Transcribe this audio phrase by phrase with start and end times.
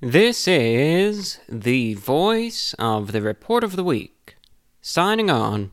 [0.00, 4.36] This is the voice of the report of the week.
[4.80, 5.72] Signing on.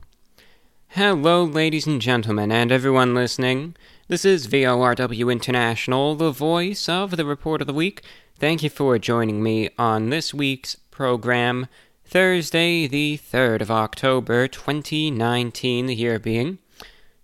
[0.87, 3.75] Hello, ladies and gentlemen, and everyone listening.
[4.07, 8.01] This is VORW International, the voice of the report of the week.
[8.39, 11.67] Thank you for joining me on this week's program,
[12.03, 16.57] Thursday, the 3rd of October, 2019, the year being.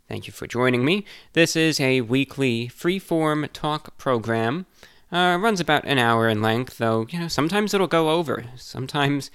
[0.08, 1.06] Thank you for joining me.
[1.34, 4.68] This is a weekly freeform talk program
[5.12, 8.46] uh, runs about an hour in length, though, you know, sometimes it'll go over.
[8.56, 9.32] Sometimes,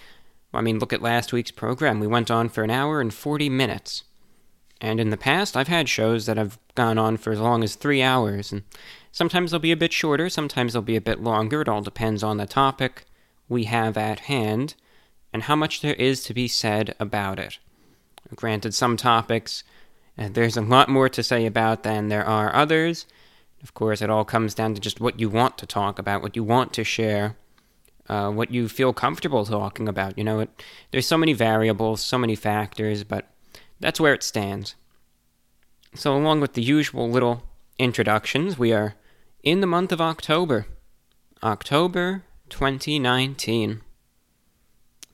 [0.53, 2.01] I mean, look at last week's program.
[2.01, 4.05] We went on for an hour and 40 minutes.
[4.81, 7.75] And in the past, I've had shows that have gone on for as long as
[7.75, 8.63] three hours, and
[9.11, 11.63] sometimes they'll be a bit shorter, sometimes they'll be a bit longer.
[11.63, 13.05] It all depends on the topic
[13.49, 14.75] we have at hand
[15.33, 17.59] and how much there is to be said about it.
[18.35, 19.63] Granted, some topics
[20.19, 23.07] uh, there's a lot more to say about than there are others,
[23.63, 26.37] of course, it all comes down to just what you want to talk about, what
[26.37, 27.37] you want to share,
[28.09, 30.17] uh, what you feel comfortable talking about.
[30.17, 33.29] You know, it, there's so many variables, so many factors, but
[33.81, 34.75] that's where it stands.
[35.95, 37.43] So, along with the usual little
[37.79, 38.95] introductions, we are
[39.43, 40.67] in the month of October.
[41.43, 43.81] October 2019.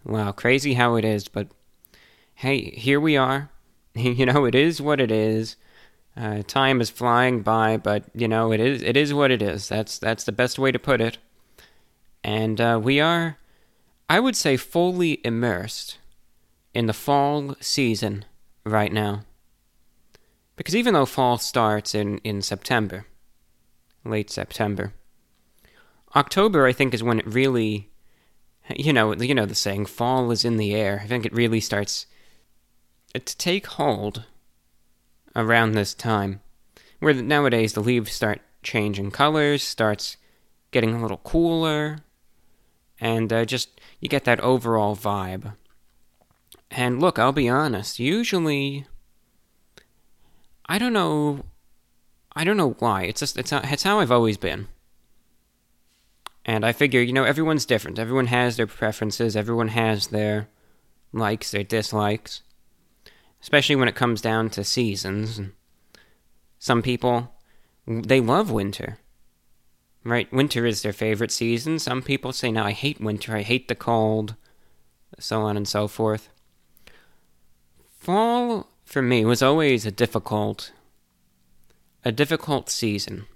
[0.04, 1.48] Wow, crazy how it is, but
[2.34, 3.50] hey, here we are.
[3.94, 5.56] you know, it is what it is.
[6.16, 9.68] Uh, time is flying by, but you know it is it is what it is.
[9.68, 11.18] That's that's the best way to put it.
[12.24, 13.38] And uh, we are,
[14.08, 15.98] I would say, fully immersed
[16.74, 18.24] in the fall season
[18.64, 19.22] right now.
[20.56, 23.06] Because even though fall starts in, in September,
[24.04, 24.92] late September,
[26.14, 27.90] October I think is when it really,
[28.76, 31.00] you know, you know the saying, fall is in the air.
[31.02, 32.06] I think it really starts
[33.14, 34.24] to take hold
[35.34, 36.40] around this time,
[37.00, 40.16] where nowadays the leaves start changing colors, starts
[40.70, 41.98] getting a little cooler,
[43.00, 45.54] and uh, just you get that overall vibe.
[46.70, 48.86] And look, I'll be honest, usually
[50.66, 51.44] I don't know
[52.34, 53.02] I don't know why.
[53.02, 54.68] It's just it's it's how I've always been.
[56.44, 58.00] And I figure, you know, everyone's different.
[58.00, 60.48] Everyone has their preferences, everyone has their
[61.12, 62.42] likes, their dislikes
[63.42, 65.40] especially when it comes down to seasons.
[66.58, 67.34] Some people,
[67.86, 68.98] they love winter.
[70.04, 70.32] Right?
[70.32, 71.78] Winter is their favorite season.
[71.78, 73.36] Some people say, no, I hate winter.
[73.36, 74.36] I hate the cold.
[75.18, 76.28] So on and so forth.
[77.98, 80.72] Fall, for me, was always a difficult,
[82.04, 83.26] a difficult season.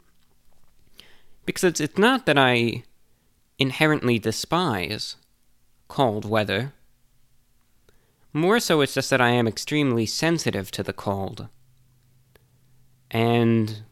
[1.45, 2.83] Because it's, it's not that I
[3.59, 5.16] inherently despise
[5.87, 6.72] cold weather.
[8.37, 11.49] More so, it's just that I am extremely sensitive to the cold.
[13.11, 13.85] And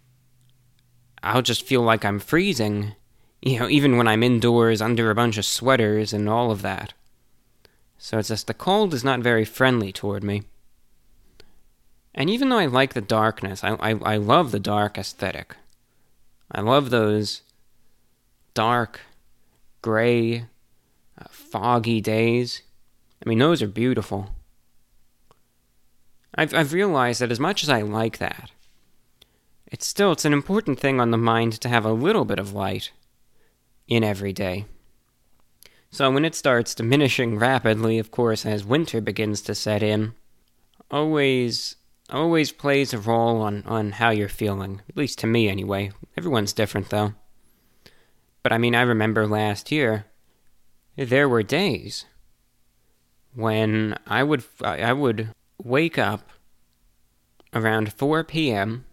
[1.22, 2.94] I'll just feel like I'm freezing,
[3.40, 6.92] you know, even when I'm indoors under a bunch of sweaters and all of that.
[7.96, 10.42] So it's just the cold is not very friendly toward me.
[12.14, 15.56] And even though I like the darkness, I, I, I love the dark aesthetic.
[16.52, 17.40] I love those
[18.52, 19.00] dark,
[19.80, 20.44] gray,
[21.18, 22.60] uh, foggy days.
[23.24, 24.30] I mean, those are beautiful.
[26.34, 28.50] I've, I've realized that as much as I like that,
[29.66, 32.52] it's still it's an important thing on the mind to have a little bit of
[32.52, 32.92] light
[33.88, 34.66] in every day.
[35.90, 40.14] So when it starts diminishing rapidly, of course, as winter begins to set in,
[40.90, 41.76] always
[42.10, 44.82] always plays a role on, on how you're feeling.
[44.88, 45.92] At least to me anyway.
[46.16, 47.14] Everyone's different though.
[48.42, 50.06] But I mean I remember last year
[50.96, 52.04] there were days
[53.34, 55.30] when I would I would
[55.62, 56.30] wake up
[57.52, 58.84] around 4 p.m.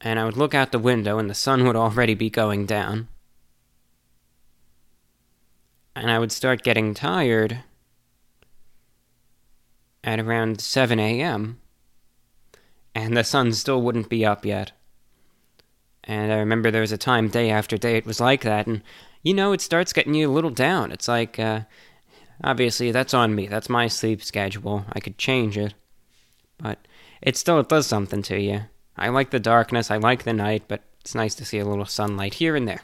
[0.00, 3.08] and I would look out the window and the sun would already be going down.
[5.94, 7.60] And I would start getting tired
[10.04, 11.58] at around 7 a.m.
[12.94, 14.72] and the sun still wouldn't be up yet.
[16.04, 18.82] And I remember there was a time, day after day, it was like that, and
[19.24, 20.92] you know, it starts getting you a little down.
[20.92, 21.62] It's like, uh,
[22.44, 23.46] Obviously, that's on me.
[23.46, 24.84] That's my sleep schedule.
[24.92, 25.74] I could change it.
[26.58, 26.78] But
[27.22, 28.62] it still it does something to you.
[28.96, 31.84] I like the darkness, I like the night, but it's nice to see a little
[31.84, 32.82] sunlight here and there.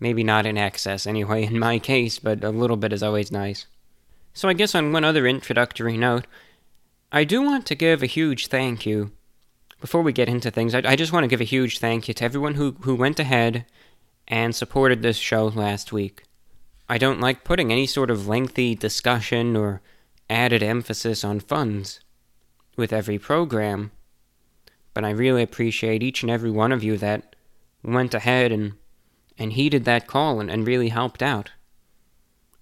[0.00, 3.66] Maybe not in excess, anyway, in my case, but a little bit is always nice.
[4.32, 6.26] So, I guess on one other introductory note,
[7.10, 9.12] I do want to give a huge thank you.
[9.80, 12.14] Before we get into things, I, I just want to give a huge thank you
[12.14, 13.64] to everyone who, who went ahead
[14.26, 16.24] and supported this show last week.
[16.88, 19.82] I don't like putting any sort of lengthy discussion or
[20.30, 22.00] added emphasis on funds
[22.76, 23.90] with every program,
[24.94, 27.36] but I really appreciate each and every one of you that
[27.82, 28.74] went ahead and
[29.40, 31.52] and heeded that call and, and really helped out.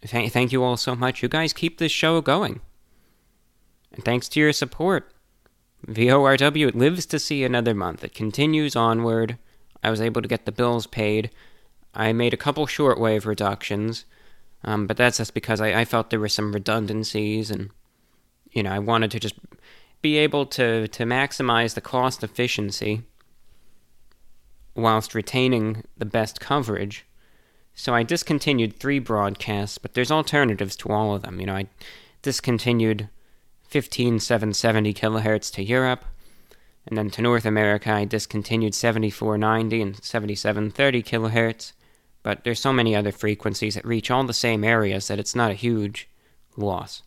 [0.02, 1.22] Th- thank you all so much.
[1.22, 2.61] You guys keep this show going.
[3.93, 5.11] And thanks to your support,
[5.87, 8.05] VORW it lives to see another month.
[8.05, 9.38] It continues onward.
[9.82, 11.31] I was able to get the bills paid.
[11.94, 14.05] I made a couple shortwave reductions,
[14.66, 17.70] um, but that's just because I, I felt there were some redundancies, and
[18.50, 19.36] you know I wanted to just
[20.02, 23.02] be able to to maximize the cost efficiency
[24.74, 27.06] whilst retaining the best coverage.
[27.74, 31.40] So I discontinued three broadcasts, but there's alternatives to all of them.
[31.40, 31.66] You know, I
[32.22, 33.08] discontinued
[33.69, 36.04] 15770 kilohertz to Europe,
[36.86, 41.72] and then to North America I discontinued 7490 and 7730 kilohertz.
[42.26, 45.52] But there's so many other frequencies that reach all the same areas that it's not
[45.52, 46.08] a huge
[46.56, 47.05] loss.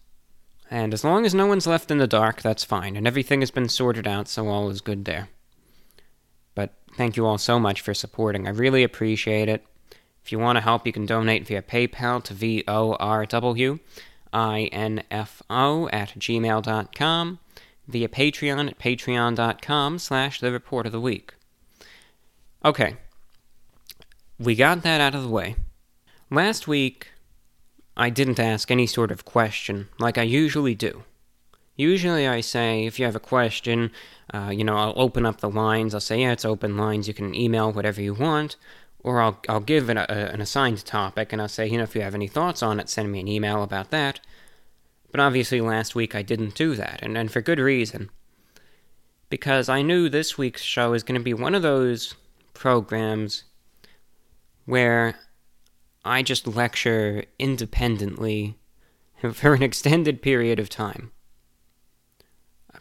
[0.71, 3.51] And as long as no one's left in the dark, that's fine, and everything has
[3.51, 5.27] been sorted out, so all is good there.
[6.55, 8.47] But thank you all so much for supporting.
[8.47, 9.65] I really appreciate it.
[10.23, 13.81] If you want to help, you can donate via PayPal to VORW,
[14.31, 17.39] I-N-F-O at gmail.com,
[17.89, 21.33] via Patreon at patreon.com slash the report of the week.
[22.63, 22.95] Okay,
[24.39, 25.55] we got that out of the way.
[26.31, 27.09] Last week,
[27.97, 31.03] I didn't ask any sort of question like I usually do.
[31.75, 33.91] Usually I say, if you have a question,
[34.33, 35.93] uh, you know, I'll open up the lines.
[35.93, 37.07] I'll say, yeah, it's open lines.
[37.07, 38.55] You can email whatever you want.
[39.01, 41.95] Or I'll, I'll give an, a, an assigned topic and I'll say, you know, if
[41.95, 44.19] you have any thoughts on it, send me an email about that.
[45.11, 48.09] But obviously last week I didn't do that, and, and for good reason.
[49.29, 52.13] Because I knew this week's show is going to be one of those
[52.53, 53.43] programs
[54.69, 55.15] where
[56.05, 58.55] I just lecture independently
[59.33, 61.11] for an extended period of time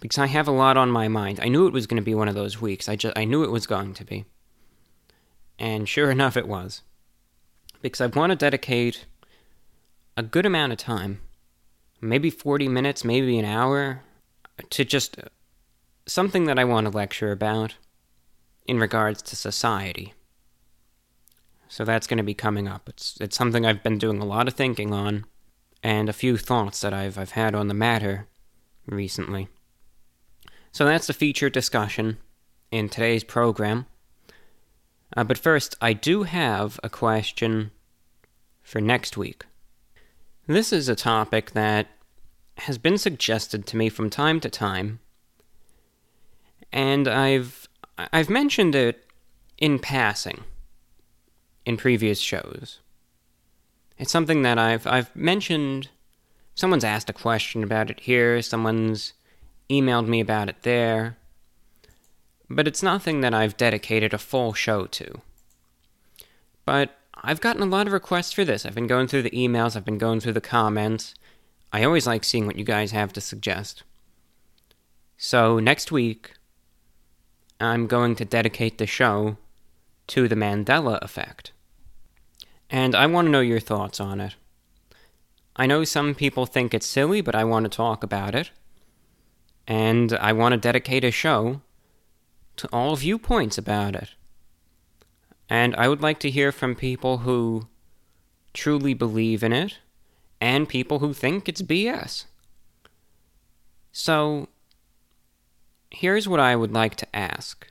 [0.00, 1.40] because I have a lot on my mind.
[1.42, 2.90] I knew it was going to be one of those weeks.
[2.90, 4.26] I just I knew it was going to be.
[5.58, 6.82] And sure enough it was.
[7.80, 9.06] Because I want to dedicate
[10.16, 11.20] a good amount of time,
[12.02, 14.02] maybe 40 minutes, maybe an hour
[14.70, 15.16] to just
[16.06, 17.76] something that I want to lecture about
[18.66, 20.12] in regards to society.
[21.68, 22.88] So that's going to be coming up.
[22.88, 25.26] It's it's something I've been doing a lot of thinking on
[25.82, 28.26] and a few thoughts that I've I've had on the matter
[28.86, 29.48] recently.
[30.72, 32.18] So that's the feature discussion
[32.70, 33.86] in today's program.
[35.16, 37.70] Uh, but first, I do have a question
[38.62, 39.44] for next week.
[40.46, 41.88] This is a topic that
[42.58, 45.00] has been suggested to me from time to time,
[46.72, 47.68] and I've
[47.98, 49.04] I've mentioned it
[49.58, 50.44] in passing
[51.68, 52.78] in previous shows.
[53.98, 55.90] It's something that I've I've mentioned.
[56.54, 58.40] Someone's asked a question about it here.
[58.40, 59.12] Someone's
[59.68, 61.18] emailed me about it there,
[62.48, 65.20] but it's nothing that I've dedicated a full show to.
[66.64, 68.64] But I've gotten a lot of requests for this.
[68.64, 71.14] I've been going through the emails, I've been going through the comments.
[71.70, 73.82] I always like seeing what you guys have to suggest.
[75.18, 76.32] So, next week,
[77.60, 79.36] I'm going to dedicate the show
[80.06, 81.52] to the Mandela effect.
[82.70, 84.36] And I want to know your thoughts on it.
[85.56, 88.50] I know some people think it's silly, but I want to talk about it
[89.68, 91.60] and I want to dedicate a show
[92.56, 94.10] to all viewpoints about it.
[95.48, 97.68] And I would like to hear from people who
[98.54, 99.78] truly believe in it
[100.40, 102.24] and people who think it's BS.
[103.92, 104.48] So,
[105.90, 107.66] here's what I would like to ask.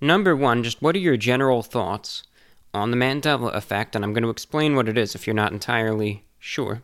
[0.00, 2.22] Number one, just what are your general thoughts
[2.74, 3.94] on the Mandela effect?
[3.94, 6.82] And I'm going to explain what it is if you're not entirely sure.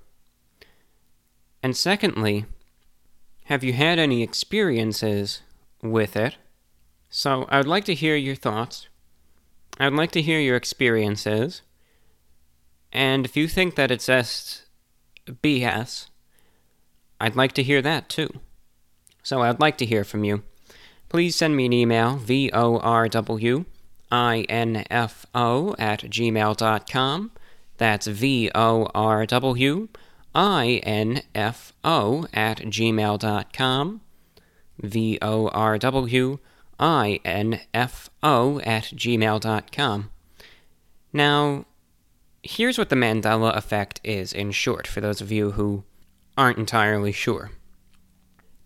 [1.62, 2.44] And secondly,
[3.44, 5.42] have you had any experiences
[5.82, 6.36] with it?
[7.08, 8.88] So I would like to hear your thoughts.
[9.78, 11.62] I'd like to hear your experiences.
[12.92, 14.66] And if you think that it's S
[15.26, 16.08] BS,
[17.20, 18.28] I'd like to hear that too.
[19.22, 20.42] So I'd like to hear from you.
[21.08, 23.64] Please send me an email, V-O-R-W
[24.14, 27.30] I-N-F-O at gmail.com.
[27.76, 29.88] That's V-O-R-W
[30.34, 34.00] info at gmail.com.
[34.78, 36.38] V O R W
[36.80, 40.10] I N F O at gmail.com.
[41.12, 41.64] Now,
[42.42, 45.84] here's what the Mandela effect is in short, for those of you who
[46.36, 47.52] aren't entirely sure.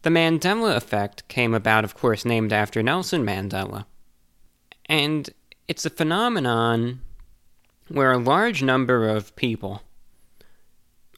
[0.02, 3.84] The Mandela effect came about, of course, named after Nelson Mandela.
[4.86, 5.28] And
[5.68, 7.00] it's a phenomenon
[7.88, 9.82] where a large number of people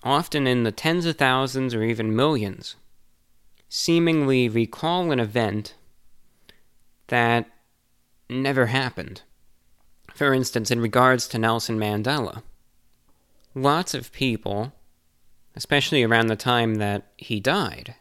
[0.02, 2.76] often in the tens of thousands or even millions,
[3.68, 5.74] seemingly recall an event
[7.08, 7.46] that
[8.28, 9.22] never happened.
[10.14, 12.42] For instance, in regards to Nelson Mandela,
[13.54, 14.72] lots of people,
[15.54, 17.94] especially around the time that he died,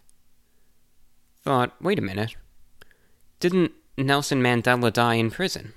[1.43, 2.35] thought, wait a minute,
[3.39, 5.73] didn't Nelson Mandela die in prison?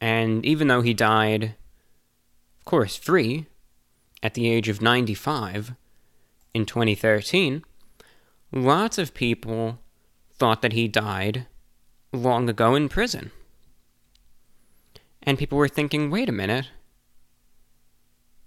[0.00, 1.54] And even though he died,
[2.58, 3.46] of course, free,
[4.22, 5.74] at the age of 95
[6.54, 7.62] in 2013,
[8.52, 9.78] lots of people
[10.32, 11.46] thought that he died
[12.12, 13.30] long ago in prison.
[15.22, 16.70] And people were thinking, wait a minute.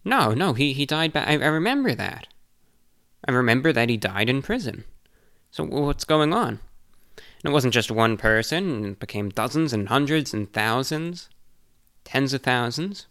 [0.04, 1.14] No, no, he, he died.
[1.14, 2.28] Ba- I, I remember that.
[3.28, 4.86] I remember that he died in prison.
[5.52, 6.60] So what's going on?
[7.18, 11.30] And it wasn't just one person, it became dozens and hundreds and thousands,
[12.08, 13.06] tens of thousands.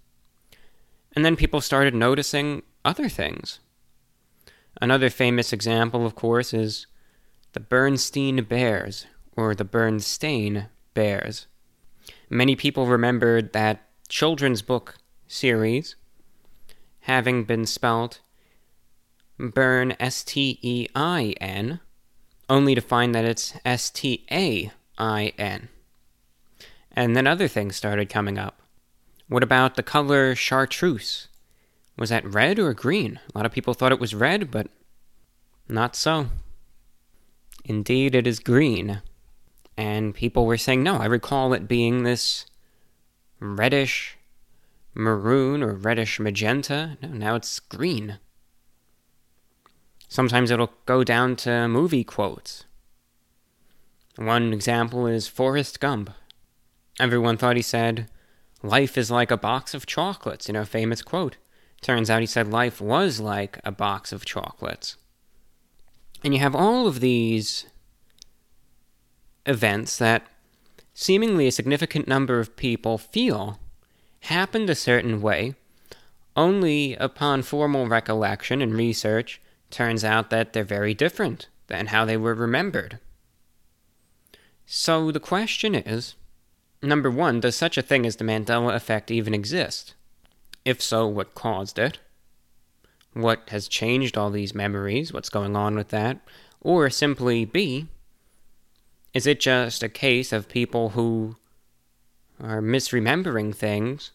[1.14, 3.60] And then people started noticing other things.
[4.80, 6.86] Another famous example, of course, is
[7.52, 11.46] the Berenstein Bears, or the Berenstain Bears.
[12.30, 14.96] Many people remembered that children's book
[15.28, 15.94] series
[17.00, 18.20] having been spelt
[19.38, 21.80] Burn S T E I N,
[22.48, 25.68] only to find that it's S T A I N.
[26.92, 28.62] And then other things started coming up.
[29.28, 31.28] What about the color chartreuse?
[31.98, 33.18] Was that red or green?
[33.34, 34.68] A lot of people thought it was red, but
[35.68, 36.28] not so.
[37.64, 39.02] Indeed, it is green.
[39.76, 42.46] And people were saying, no, I recall it being this
[43.40, 44.16] reddish
[44.94, 46.96] maroon or reddish magenta.
[47.02, 48.18] No, now it's green.
[50.08, 52.64] Sometimes it'll go down to movie quotes.
[54.16, 56.10] One example is Forrest Gump.
[56.98, 58.08] Everyone thought he said,
[58.62, 61.36] Life is like a box of chocolates, you know, famous quote.
[61.80, 64.96] Turns out he said life was like a box of chocolates.
[66.24, 67.66] And you have all of these
[69.44, 70.26] events that
[70.94, 73.60] seemingly a significant number of people feel
[74.20, 75.54] happened a certain way,
[76.34, 82.16] only upon formal recollection and research turns out that they're very different than how they
[82.16, 82.98] were remembered.
[84.64, 86.14] So the question is
[86.82, 89.94] number one, does such a thing as the Mandela effect even exist?
[90.64, 91.98] If so, what caused it?
[93.16, 96.18] what has changed all these memories, what's going on with that,
[96.60, 97.86] or simply B,
[99.14, 101.36] is it just a case of people who
[102.38, 104.12] are misremembering things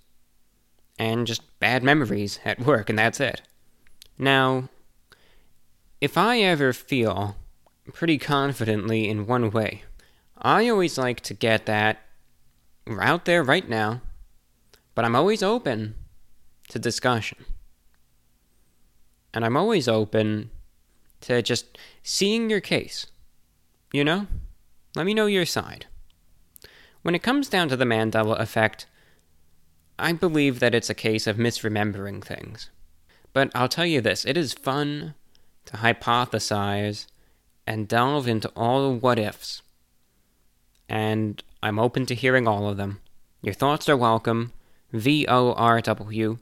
[1.00, 3.42] and just bad memories at work, and that's it?
[4.20, 4.70] Now,
[6.00, 7.36] if I ever feel
[7.94, 9.82] pretty confidently in one way,
[10.38, 12.04] I always like to get that
[12.88, 14.02] out there right now,
[14.96, 15.96] but I'm always open
[16.70, 17.46] to discussion.
[19.34, 20.52] And I'm always open
[21.22, 23.08] to just seeing your case.
[23.94, 24.28] You know?
[24.96, 25.86] Let me know your side.
[27.02, 28.88] When it comes down to the Mandela effect,
[29.98, 32.70] I believe that it's a case of misremembering things.
[33.34, 35.14] But I'll tell you this it is fun
[35.66, 37.08] to hypothesize
[37.66, 39.62] and delve into all the what ifs.
[40.90, 43.00] And I'm open to hearing all of them.
[43.42, 44.54] Your thoughts are welcome.
[44.92, 46.38] V O R W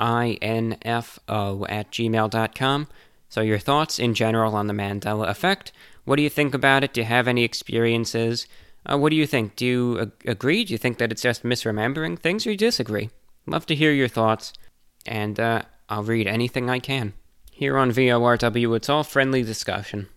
[0.00, 2.88] info at gmail.com.
[3.28, 5.72] So, your thoughts in general on the Mandela effect.
[6.04, 6.92] What do you think about it?
[6.92, 8.46] Do you have any experiences?
[8.84, 9.56] Uh, what do you think?
[9.56, 10.64] Do you ag- agree?
[10.64, 13.10] Do you think that it's just misremembering things or you disagree?
[13.46, 14.52] Love to hear your thoughts,
[15.06, 17.12] and uh, I'll read anything I can.
[17.52, 20.08] Here on VORW, it's all friendly discussion.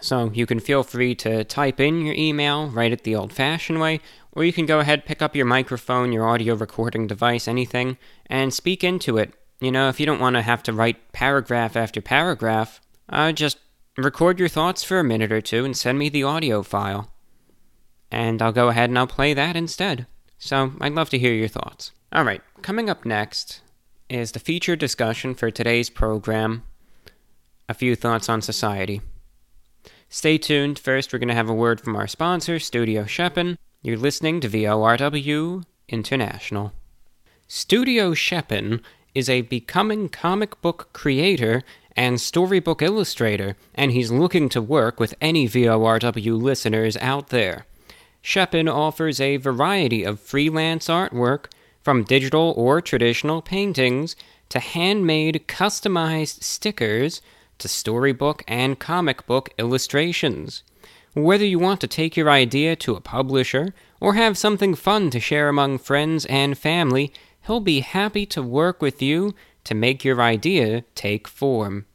[0.00, 3.80] So you can feel free to type in your email, write it the old fashioned
[3.80, 4.00] way,
[4.32, 8.54] or you can go ahead, pick up your microphone, your audio recording device, anything, and
[8.54, 9.34] speak into it.
[9.60, 13.58] You know, if you don't want to have to write paragraph after paragraph, uh, just
[13.96, 17.10] record your thoughts for a minute or two and send me the audio file.
[18.10, 20.06] And I'll go ahead and I'll play that instead.
[20.38, 21.90] So I'd love to hear your thoughts.
[22.14, 23.60] Alright, coming up next
[24.08, 26.62] is the feature discussion for today's program
[27.68, 29.02] A Few Thoughts on Society.
[30.10, 30.78] Stay tuned.
[30.78, 33.58] First, we're going to have a word from our sponsor, Studio Scheppen.
[33.82, 36.72] You're listening to VORW International.
[37.46, 38.80] Studio Scheppen
[39.14, 41.62] is a becoming comic book creator
[41.94, 47.66] and storybook illustrator, and he's looking to work with any VORW listeners out there.
[48.24, 51.46] Scheppen offers a variety of freelance artwork,
[51.82, 54.16] from digital or traditional paintings
[54.48, 57.20] to handmade customized stickers
[57.58, 60.62] to storybook and comic book illustrations.
[61.14, 65.20] Whether you want to take your idea to a publisher or have something fun to
[65.20, 67.12] share among friends and family,
[67.46, 69.34] he'll be happy to work with you
[69.64, 71.86] to make your idea take form.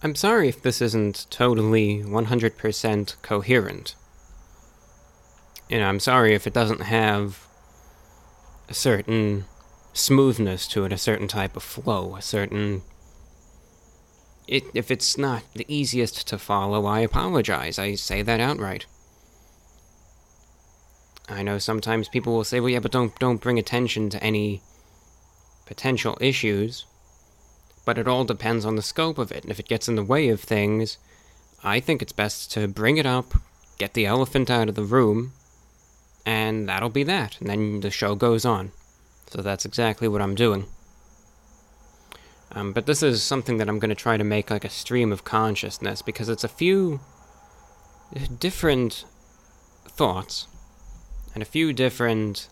[0.02, 3.95] I'm sorry if this isn't totally 100% coherent.
[5.69, 7.47] You know, I'm sorry if it doesn't have
[8.69, 9.45] a certain
[9.93, 12.83] smoothness to it, a certain type of flow, a certain.
[14.49, 17.79] It, if it's not the easiest to follow, I apologize.
[17.79, 18.87] I say that outright.
[21.29, 24.62] I know sometimes people will say, "Well, yeah, but don't don't bring attention to any
[25.67, 26.85] potential issues."
[27.85, 30.05] But it all depends on the scope of it, and if it gets in the
[30.05, 30.99] way of things,
[31.65, 33.35] I think it's best to bring it up,
[33.79, 35.33] get the elephant out of the room,
[36.25, 37.41] and that'll be that.
[37.41, 38.73] And then the show goes on.
[39.29, 40.67] So that's exactly what I'm doing.
[42.53, 45.12] Um, but this is something that I'm going to try to make like a stream
[45.12, 47.00] of consciousness because it's a few
[48.38, 49.05] different
[49.88, 50.47] thoughts
[51.35, 52.49] and a few different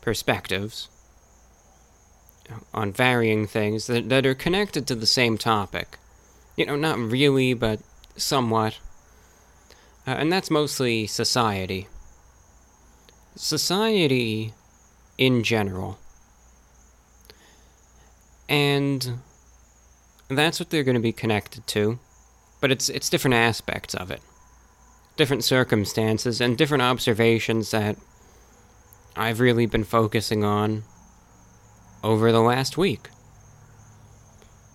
[0.00, 0.88] perspectives
[2.74, 5.98] on varying things that, that are connected to the same topic.
[6.56, 7.80] You know, not really, but
[8.16, 8.78] somewhat.
[10.06, 11.86] Uh, and that's mostly society.
[13.36, 14.52] Society
[15.16, 15.98] in general.
[18.50, 19.20] And
[20.28, 22.00] that's what they're going to be connected to,
[22.60, 24.20] but it's it's different aspects of it.
[25.16, 27.96] Different circumstances and different observations that
[29.16, 30.82] I've really been focusing on
[32.02, 33.08] over the last week.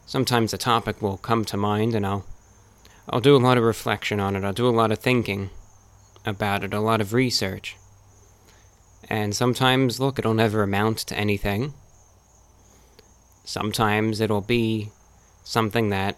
[0.05, 2.25] Sometimes a topic will come to mind and I'll
[3.09, 4.43] I'll do a lot of reflection on it.
[4.43, 5.49] I'll do a lot of thinking
[6.25, 7.75] about it, a lot of research.
[9.09, 11.73] And sometimes, look, it'll never amount to anything.
[13.45, 14.89] Sometimes it'll be
[15.43, 16.17] something that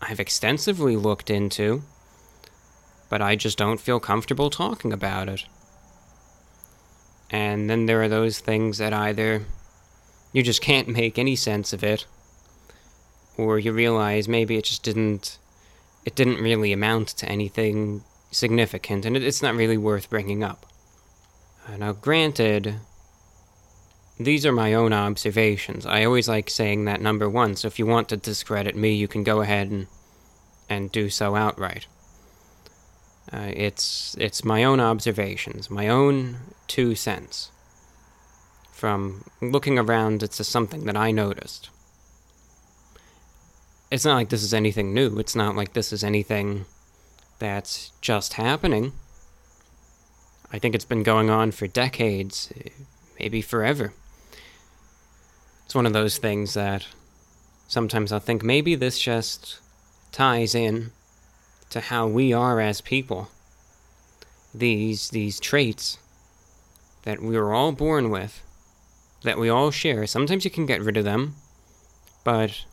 [0.00, 1.82] I've extensively looked into,
[3.10, 5.44] but I just don't feel comfortable talking about it.
[7.30, 9.44] And then there are those things that either
[10.32, 12.06] you just can't make any sense of it,
[13.36, 15.38] or you realize maybe it just didn't
[16.04, 20.64] it didn't really amount to anything significant and it's not really worth bringing up.
[21.76, 22.76] Now, granted,
[24.18, 25.84] these are my own observations.
[25.84, 29.08] I always like saying that number one, so if you want to discredit me, you
[29.08, 29.86] can go ahead and,
[30.68, 31.86] and do so outright.
[33.32, 37.50] Uh, it's, it's my own observations, my own two cents.
[38.72, 41.70] From looking around, it's just something that I noticed.
[43.90, 45.18] It's not like this is anything new.
[45.18, 46.66] It's not like this is anything
[47.38, 48.92] that's just happening.
[50.52, 52.52] I think it's been going on for decades,
[53.18, 53.92] maybe forever.
[55.66, 56.86] It's one of those things that
[57.68, 59.58] sometimes I'll think maybe this just
[60.12, 60.92] ties in
[61.68, 63.28] to how we are as people.
[64.54, 65.98] These these traits
[67.02, 68.42] that we were all born with,
[69.22, 70.06] that we all share.
[70.06, 71.34] Sometimes you can get rid of them,
[72.24, 72.64] but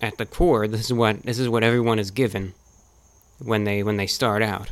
[0.00, 2.54] at the core, this is what this is what everyone is given
[3.38, 4.70] when they when they start out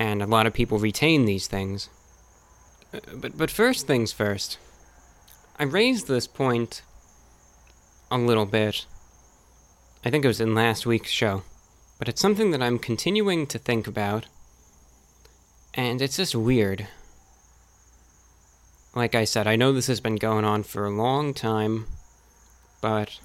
[0.00, 1.90] and a lot of people retain these things.
[2.90, 4.58] But, but first things first,
[5.58, 6.82] I raised this point
[8.10, 8.86] a little bit.
[10.04, 11.42] I think it was in last week's show,
[11.98, 14.26] but it's something that I'm continuing to think about,
[15.74, 16.88] and it's just weird.
[18.94, 21.86] Like I said, I know this has been going on for a long time,
[22.80, 23.20] but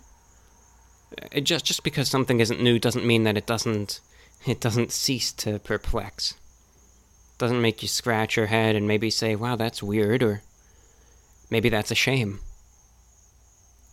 [1.32, 4.00] it just just because something isn't new doesn't mean that it doesn't
[4.46, 6.36] it doesn't cease to perplex
[7.38, 10.42] doesn't make you scratch your head and maybe say, wow, that's weird, or
[11.50, 12.40] maybe that's a shame.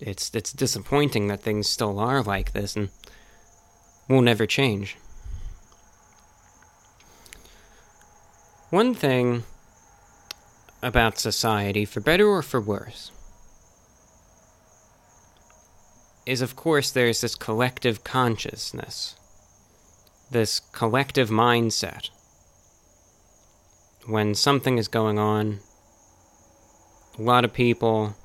[0.01, 2.91] It's, it's disappointing that things still are like this and
[4.09, 4.97] will never change.
[8.71, 9.45] One thing
[10.83, 13.11] about society, for better or for worse,
[16.25, 19.15] is of course there's this collective consciousness,
[20.31, 22.11] this collective mindset
[24.07, 25.61] when something is going on,
[27.19, 28.17] a lot of people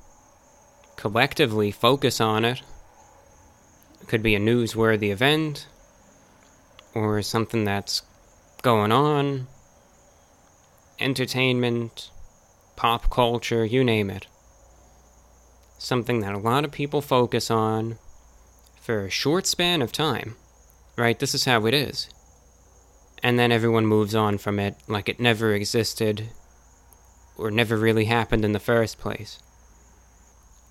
[0.95, 2.61] collectively focus on it.
[4.01, 5.67] It could be a newsworthy event
[6.95, 8.01] or something that's
[8.63, 9.47] going on,
[10.99, 12.09] entertainment,
[12.75, 14.27] pop culture, you name it.
[15.77, 17.97] Something that a lot of people focus on
[18.81, 20.35] for a short span of time,
[20.95, 21.19] right?
[21.19, 22.09] This is how it is.
[23.27, 26.29] And then everyone moves on from it like it never existed
[27.37, 29.39] or never really happened in the first place.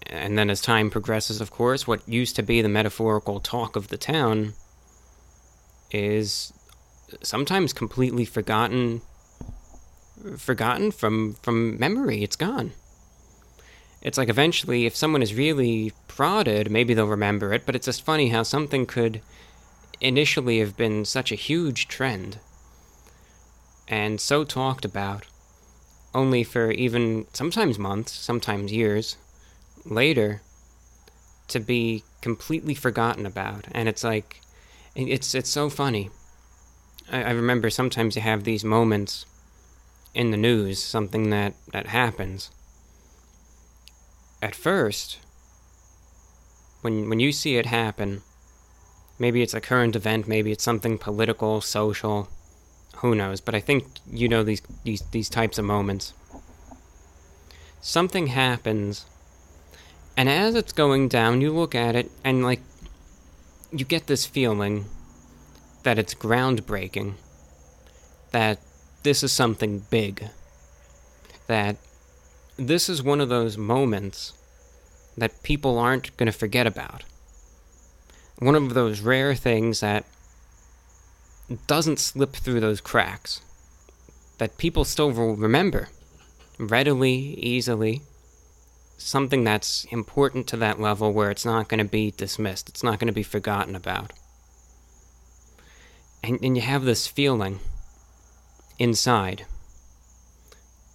[0.07, 3.88] And then as time progresses, of course, what used to be the metaphorical talk of
[3.88, 4.55] the town
[5.90, 6.55] is
[7.23, 9.03] sometimes completely forgotten
[10.38, 12.23] forgotten from from memory.
[12.23, 12.73] It's gone.
[14.01, 18.03] It's like eventually if someone is really prodded, maybe they'll remember it, but it's just
[18.03, 19.21] funny how something could
[20.01, 22.38] initially have been such a huge trend
[23.88, 25.27] and so talked about
[26.14, 29.16] only for even sometimes months, sometimes years
[29.85, 30.42] later
[31.49, 33.66] to be completely forgotten about.
[33.72, 34.40] And it's like,
[34.94, 36.11] it's it's so funny.
[37.12, 39.27] I, I remember sometimes you have these moments
[40.14, 42.51] in the news, something that that happens.
[44.42, 45.18] At first,
[46.81, 48.22] when when you see it happen,
[49.18, 52.29] maybe it's a current event, maybe it's something political, social,
[52.96, 53.40] who knows?
[53.40, 56.12] But I think you know these these these types of moments.
[57.80, 59.06] Something happens,
[60.16, 62.61] and as it's going down, you look at it and like
[63.70, 64.87] you get this feeling
[65.82, 67.14] that it's groundbreaking,
[68.32, 68.59] that
[69.02, 70.28] this is something big,
[71.46, 71.76] that
[72.56, 74.32] this is one of those moments
[75.16, 77.04] that people aren't going to forget about.
[78.38, 80.04] One of those rare things that
[81.66, 83.40] doesn't slip through those cracks,
[84.38, 85.88] that people still will remember
[86.59, 88.02] readily, easily.
[88.98, 92.98] Something that's important to that level where it's not going to be dismissed, it's not
[92.98, 94.12] going to be forgotten about.
[96.22, 97.61] And, and you have this feeling
[98.78, 99.46] inside.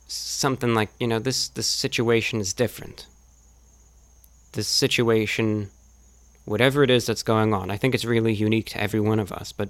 [0.07, 3.05] Something like, you know, this, this situation is different.
[4.53, 5.69] This situation,
[6.43, 9.31] whatever it is that's going on, I think it's really unique to every one of
[9.31, 9.69] us, but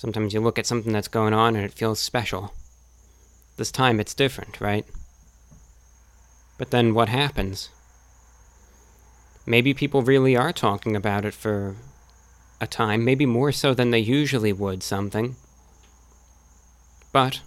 [0.00, 2.54] Sometimes you look at something that's going on and it feels special.
[3.58, 4.86] This time it's different, right?
[6.56, 7.68] But then what happens?
[9.44, 11.76] Maybe people really are talking about it for
[12.62, 15.36] a time, maybe more so than they usually would something.
[17.12, 17.42] But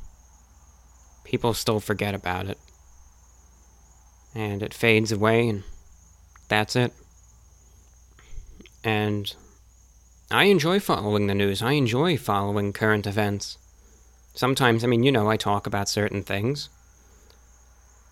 [1.24, 2.60] people still forget about it.
[4.36, 5.64] And it fades away, and
[6.50, 6.94] that's it.
[8.84, 9.36] And
[10.34, 11.62] I enjoy following the news.
[11.62, 13.60] I enjoy following current events.
[14.34, 16.70] Sometimes, I mean, you know, I talk about certain things.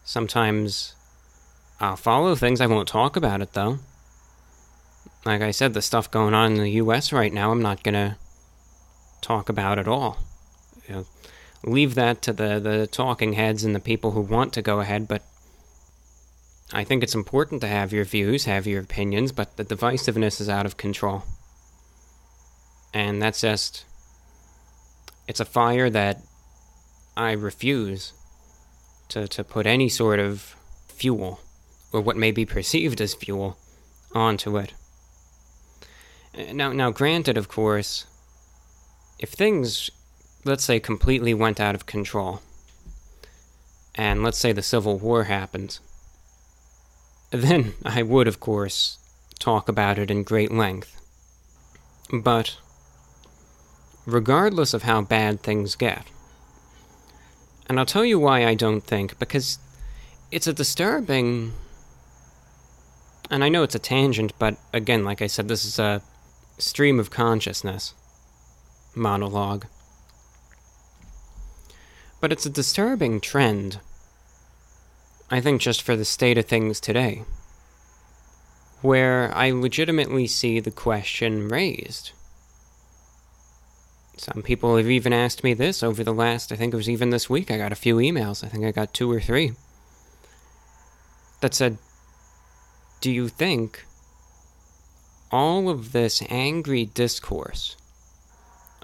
[0.06, 0.94] Sometimes
[1.80, 3.80] I'll follow things, I won't talk about it, though.
[5.26, 8.20] Like I said, the stuff going on in the US right now, I'm not gonna
[9.22, 10.20] talk about at all.
[10.88, 11.06] You know,
[11.64, 15.08] leave that to the, the talking heads and the people who want to go ahead,
[15.08, 15.24] but
[16.72, 20.50] I think it's important to have your views, have your opinions, but the divisiveness is
[20.50, 21.24] out of control
[22.93, 23.86] and that's just
[25.27, 26.21] it's a fire that
[27.15, 28.13] I refuse
[29.10, 30.56] to, to put any sort of
[30.88, 31.39] fuel
[31.91, 33.58] or what may be perceived as fuel
[34.13, 34.73] onto it.
[36.38, 38.06] Uh, now now granted of course
[39.19, 39.89] if things
[40.45, 42.41] let's say completely went out of control
[43.95, 45.80] and let's say the civil war happened
[47.32, 48.97] then I would of course
[49.41, 51.01] talk about it in great length.
[52.13, 52.58] But
[54.06, 56.06] regardless of how bad things get.
[57.68, 59.58] And I'll tell you why I don't think, because
[60.32, 61.54] it's a disturbing.
[63.30, 66.02] And I know it's a tangent, but again, like I said, this is a
[66.58, 67.94] stream of consciousness
[68.94, 69.66] monologue.
[72.20, 73.80] But it's a disturbing trend,
[75.30, 77.24] I think, just for the state of things today,
[78.82, 82.12] where I legitimately see the question raised
[84.22, 87.10] some people have even asked me this over the last, I think it was even
[87.10, 87.50] this week.
[87.50, 88.44] I got a few emails.
[88.44, 89.54] I think I got two or three
[91.40, 91.80] that said,
[93.02, 93.84] Do you think
[95.32, 97.76] all of this angry discourse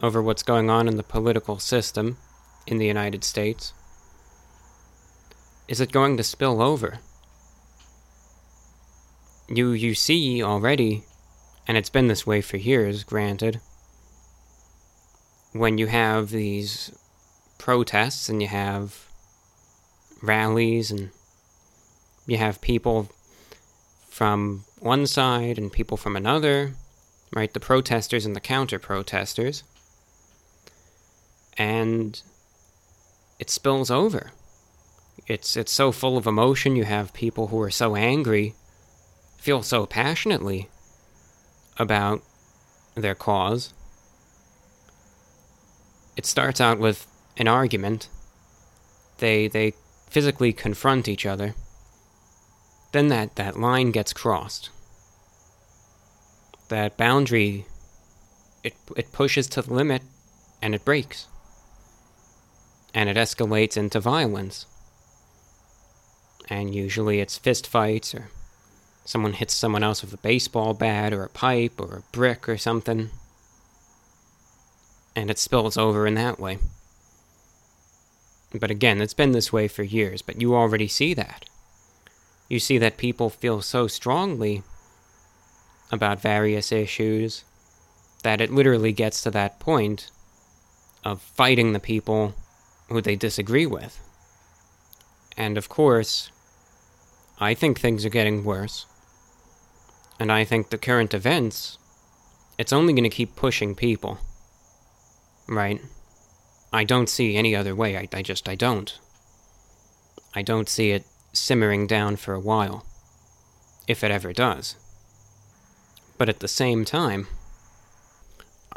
[0.01, 2.17] over what's going on in the political system
[2.65, 3.73] in the United States
[5.67, 6.97] is it going to spill over?
[9.49, 11.03] You you see already,
[11.67, 13.59] and it's been this way for years, granted
[15.53, 16.91] when you have these
[17.57, 19.07] protests and you have
[20.21, 21.09] rallies and
[22.25, 23.09] you have people
[24.09, 26.73] from one side and people from another,
[27.35, 27.53] right?
[27.53, 29.63] The protesters and the counter protesters.
[31.57, 32.21] And
[33.39, 34.31] it spills over.
[35.27, 36.75] It's it's so full of emotion.
[36.75, 38.55] You have people who are so angry,
[39.37, 40.69] feel so passionately
[41.77, 42.21] about
[42.95, 43.73] their cause.
[46.17, 48.09] It starts out with an argument.
[49.19, 49.73] They they
[50.09, 51.55] physically confront each other.
[52.91, 54.71] Then that, that line gets crossed.
[56.69, 57.65] That boundary
[58.63, 60.01] it it pushes to the limit
[60.61, 61.27] and it breaks.
[62.93, 64.65] And it escalates into violence
[66.49, 68.29] and usually it's fist fights or
[69.05, 72.57] someone hits someone else with a baseball bat or a pipe or a brick or
[72.57, 73.09] something.
[75.17, 76.59] And it spills over in that way.
[78.53, 81.45] But again, it's been this way for years, but you already see that.
[82.47, 84.61] You see that people feel so strongly
[85.91, 87.43] about various issues
[88.21, 90.11] that it literally gets to that point
[91.03, 92.35] of fighting the people
[92.89, 93.99] who they disagree with.
[95.35, 96.29] And of course,
[97.39, 98.85] I think things are getting worse.
[100.19, 101.79] And I think the current events,
[102.59, 104.19] it's only going to keep pushing people.
[105.47, 105.81] Right?
[106.73, 107.97] I don't see any other way.
[107.97, 108.97] I, I just, I don't.
[110.33, 112.85] I don't see it simmering down for a while.
[113.87, 114.75] If it ever does.
[116.17, 117.27] But at the same time,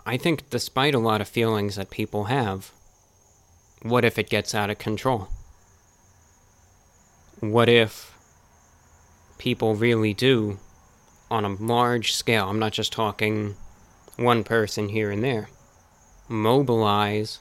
[0.07, 2.71] I think despite a lot of feelings that people have,
[3.83, 5.29] what if it gets out of control?
[7.41, 8.15] What if
[9.41, 10.59] people really do
[11.31, 12.49] on a large scale.
[12.49, 13.57] I'm not just talking
[14.17, 15.49] one person here and there.
[16.31, 17.41] Mobilize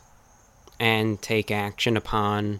[0.80, 2.60] and take action upon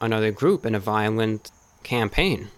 [0.00, 1.50] another group in a violent
[1.82, 2.48] campaign.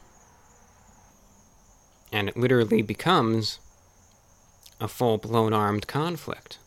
[2.13, 3.61] And it literally becomes
[4.81, 6.59] a full blown armed conflict.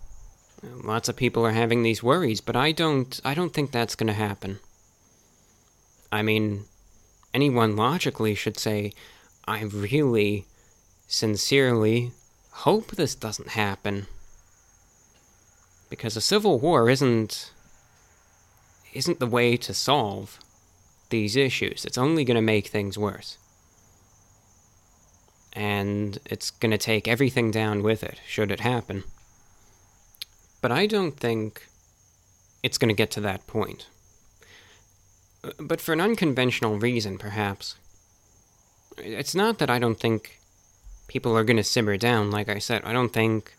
[0.63, 4.08] Lots of people are having these worries, but I don't I don't think that's going
[4.08, 4.60] to happen.
[6.12, 6.65] I mean,
[7.34, 8.93] anyone logically should say,
[9.47, 10.45] I really,
[11.08, 12.12] sincerely
[12.52, 14.08] hope this doesn't happen.
[15.89, 17.52] Because a civil war isn't
[18.93, 20.39] isn't the way to solve
[21.10, 21.86] these issues.
[21.86, 23.38] It's only going to make things worse.
[25.54, 29.04] And it's going to take everything down with it, should it happen.
[30.62, 31.67] But I don't think
[32.63, 33.88] it's going to get to that point.
[35.58, 37.75] But for an unconventional reason, perhaps
[38.97, 40.39] it's not that I don't think
[41.08, 42.30] people are going to simmer down.
[42.30, 43.56] Like I said, I don't think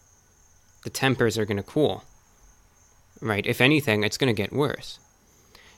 [0.84, 2.04] the tempers are going to cool.
[3.20, 3.46] Right?
[3.46, 4.98] If anything, it's going to get worse.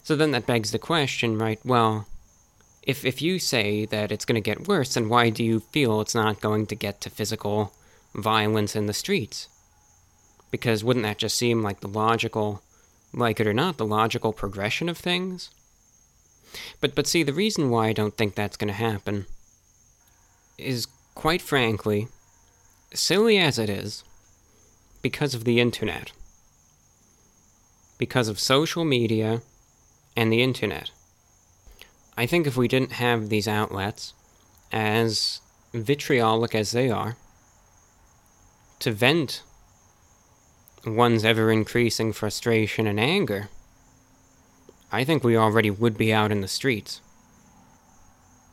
[0.02, 1.60] So then that begs the question, right?
[1.64, 2.06] Well,
[2.82, 6.00] if if you say that it's going to get worse, then why do you feel
[6.00, 7.72] it's not going to get to physical
[8.14, 9.48] violence in the streets?
[10.50, 12.62] Because wouldn't that just seem like the logical,
[13.12, 15.50] like it or not, the logical progression of things?
[16.80, 19.26] But but see, the reason why I don't think that's going to happen
[20.58, 22.08] is, quite frankly,
[22.92, 24.04] silly as it is,
[25.00, 26.12] because of the internet.
[28.02, 29.42] Because of social media
[30.16, 30.90] and the internet.
[32.16, 34.12] I think if we didn't have these outlets,
[34.72, 35.40] as
[35.72, 37.16] vitriolic as they are,
[38.80, 39.44] to vent
[40.84, 43.50] one's ever increasing frustration and anger,
[44.90, 47.00] I think we already would be out in the streets.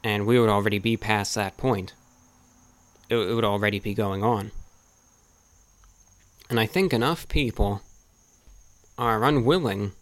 [0.03, 1.93] And we would already be past that point
[3.09, 4.51] it, would already be going on.
[6.51, 7.81] And I think enough people
[8.99, 9.93] are unwilling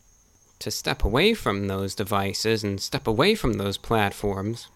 [0.57, 4.67] to step away from those devices and step away from those platforms,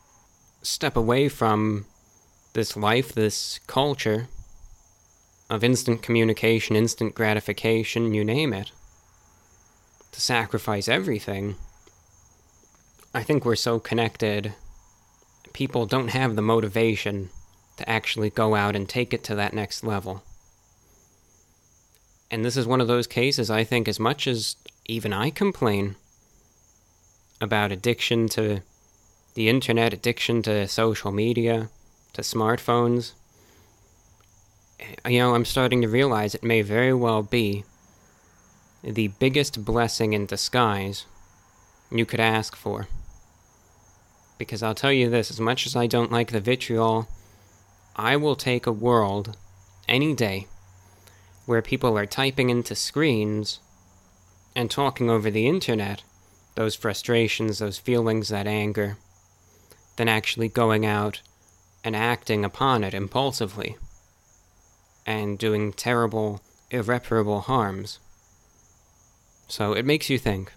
[0.61, 1.87] step away from
[2.53, 4.27] this life, this culture
[5.49, 8.71] of instant communication, instant gratification, you name it,
[10.11, 11.55] to sacrifice everything.
[13.15, 14.53] I think we're so connected,
[15.51, 17.31] people don't have the motivation
[17.77, 20.21] to actually go out and take it to that next level.
[22.31, 25.97] And this is one of those cases, I think, as much as even I complain
[27.41, 28.61] about addiction to
[29.33, 31.69] the internet, addiction to social media,
[32.13, 33.11] to smartphones,
[35.07, 37.63] you know, I'm starting to realize it may very well be
[38.83, 41.05] the biggest blessing in disguise
[41.91, 42.87] you could ask for.
[44.37, 47.07] Because I'll tell you this as much as I don't like the vitriol
[47.95, 49.37] I will take a world
[49.87, 50.47] any day
[51.51, 53.59] where people are typing into screens
[54.55, 56.01] and talking over the internet
[56.55, 58.97] those frustrations, those feelings, that anger,
[59.97, 61.21] than actually going out
[61.83, 63.75] and acting upon it impulsively
[65.05, 67.99] and doing terrible, irreparable harms.
[69.49, 70.53] So it makes you think.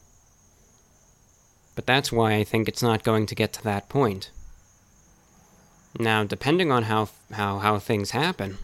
[1.75, 4.31] But that's why I think it's not going to get to that point.
[5.99, 8.59] Now, depending on how, how, how things happen,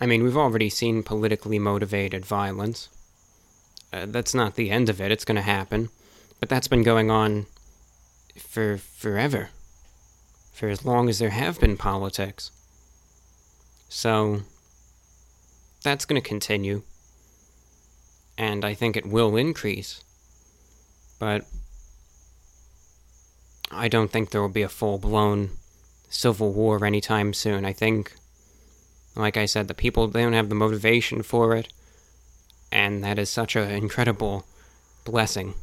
[0.00, 2.88] I mean, we've already seen politically motivated violence.
[3.92, 5.88] Uh, that's not the end of it, it's going to happen.
[6.38, 7.46] But that's been going on
[8.38, 9.50] for forever.
[10.52, 12.50] For as long as there have been politics.
[13.88, 14.42] So,
[15.82, 16.82] that's going to continue.
[18.36, 20.02] And I think it will increase.
[21.18, 21.44] But
[23.70, 25.50] I don't think there will be a full blown
[26.08, 27.64] civil war anytime soon.
[27.64, 28.14] I think,
[29.16, 31.72] like I said, the people they don't have the motivation for it,
[32.70, 34.44] and that is such an incredible
[35.04, 35.54] blessing.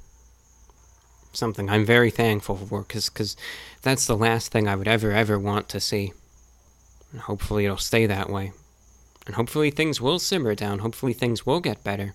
[1.34, 3.38] Something I'm very thankful for, because cause
[3.82, 6.13] that's the last thing I would ever, ever want to see.
[7.12, 8.54] And hopefully it'll stay that way.
[9.26, 10.80] And hopefully things will simmer down.
[10.80, 12.13] Hopefully things will get better.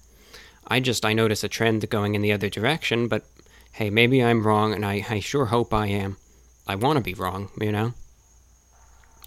[0.66, 3.24] I just, I notice a trend going in the other direction, but
[3.72, 6.16] hey, maybe I'm wrong, and I, I sure hope I am.
[6.66, 7.94] I want to be wrong, you know?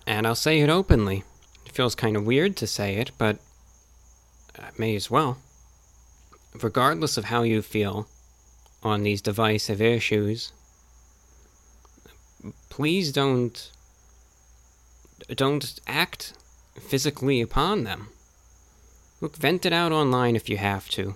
[0.05, 1.23] And I'll say it openly.
[1.71, 3.37] Feels kind of weird to say it, but
[4.59, 5.37] I may as well.
[6.61, 8.07] Regardless of how you feel
[8.83, 10.51] on these divisive issues,
[12.69, 13.71] please don't
[15.35, 16.33] don't act
[16.79, 18.09] physically upon them.
[19.21, 21.15] Look, vent it out online if you have to.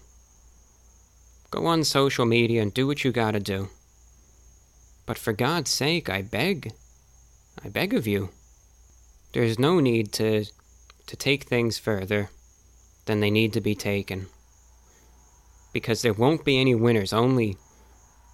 [1.51, 3.69] Go on social media and do what you gotta do.
[5.05, 6.73] But for God's sake, I beg,
[7.63, 8.29] I beg of you,
[9.36, 10.45] there's no need to,
[11.08, 12.30] to take things further
[13.06, 14.28] than they need to be taken.
[15.74, 17.58] Because there won't be any winners, only,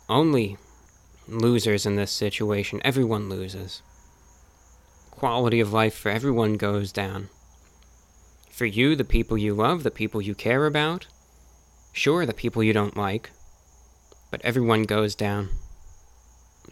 [0.07, 0.57] only
[1.27, 2.81] losers in this situation.
[2.85, 3.81] Everyone loses.
[5.09, 7.29] Quality of life for everyone goes down.
[8.51, 11.07] For you, the people you love, the people you care about,
[11.93, 13.31] sure, the people you don't like,
[14.29, 15.49] but everyone goes down.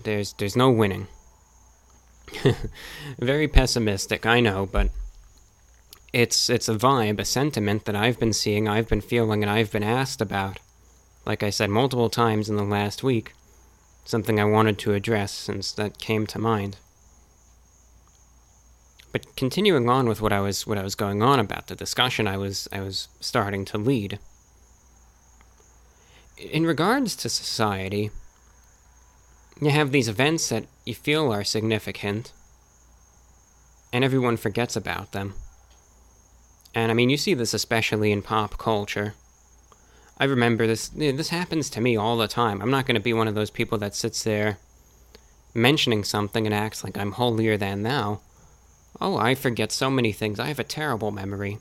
[0.04, 1.08] There's, there's no winning.
[3.20, 4.90] Very pessimistic, I know, but
[6.14, 9.72] it's it's a vibe, a sentiment that I've been seeing, I've been feeling, and I've
[9.72, 10.60] been asked about.
[11.26, 13.34] Like I said multiple times in the last week,
[14.06, 16.78] something I wanted to address since that came to mind.
[19.12, 22.28] But continuing on with what I was what I was going on about the discussion
[22.28, 24.20] I was I was starting to lead.
[26.38, 28.12] In regards to society,
[29.60, 32.32] you have these events that you feel are significant,
[33.92, 35.34] and everyone forgets about them.
[36.74, 39.16] And I mean, you see this especially in pop culture.
[40.18, 42.62] I remember this, this happens to me all the time.
[42.62, 44.60] I'm not going to be one of those people that sits there
[45.54, 48.20] mentioning something and acts like I'm holier than thou.
[49.02, 50.40] Oh, I forget so many things.
[50.40, 51.60] I have a terrible memory.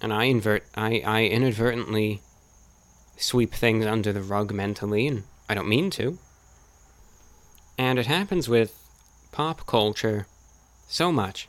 [0.00, 2.20] And I invert I, I inadvertently
[3.16, 6.18] sweep things under the rug mentally, and I don't mean to.
[7.76, 8.78] And it happens with
[9.32, 10.26] pop culture
[10.88, 11.48] so much.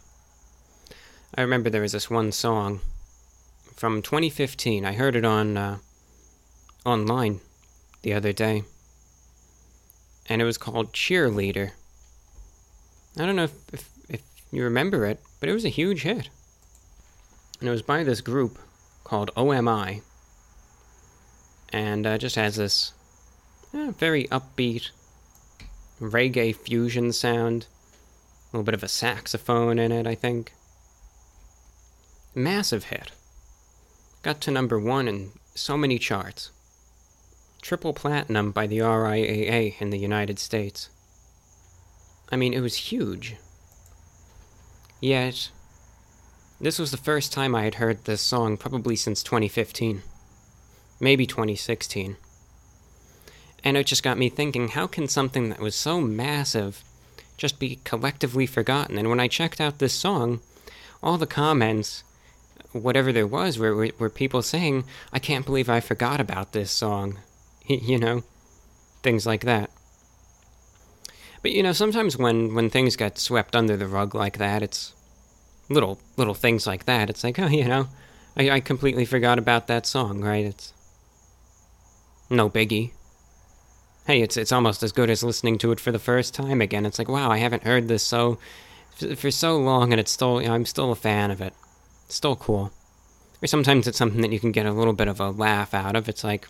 [1.36, 2.80] I remember there was this one song
[3.76, 4.86] from 2015.
[4.86, 5.78] I heard it on uh,
[6.86, 7.42] online
[8.02, 8.64] the other day,
[10.28, 11.72] and it was called "Cheerleader."
[13.18, 16.30] I don't know if, if, if you remember it, but it was a huge hit,
[17.60, 18.58] and it was by this group
[19.04, 20.02] called OMI,
[21.70, 22.94] and uh, just has this
[23.74, 24.90] uh, very upbeat
[26.00, 27.68] reggae fusion sound.
[28.52, 30.54] A little bit of a saxophone in it, I think.
[32.34, 33.12] Massive hit.
[34.22, 36.52] Got to number one in so many charts.
[37.62, 40.90] Triple platinum by the RIAA in the United States.
[42.32, 43.36] I mean, it was huge.
[45.00, 45.50] Yet,
[46.60, 50.02] this was the first time I had heard this song probably since 2015.
[51.00, 52.18] Maybe 2016.
[53.66, 56.84] And it just got me thinking how can something that was so massive
[57.36, 59.00] just be collectively forgotten?
[59.00, 60.40] And when I checked out this song,
[61.02, 62.04] all the comments,
[62.72, 67.18] whatever there was, were, were, people saying, I can't believe I forgot about this song.
[67.68, 68.22] you know?
[69.02, 69.72] Things like that.
[71.42, 74.94] But you know, sometimes when, when things get swept under the rug like that, it's
[75.70, 77.10] little little things like that.
[77.10, 77.88] It's like, oh, you know,
[78.38, 80.46] I, I completely forgot about that song, right?
[80.46, 80.74] It's
[82.30, 82.92] no biggie
[84.06, 86.86] hey, it's it's almost as good as listening to it for the first time again.
[86.86, 88.38] It's like, wow, I haven't heard this so
[89.16, 91.54] for so long, and it's still you know, I'm still a fan of it.
[92.06, 92.72] It's still cool.
[93.44, 95.96] Or sometimes it's something that you can get a little bit of a laugh out
[95.96, 96.08] of.
[96.08, 96.48] It's like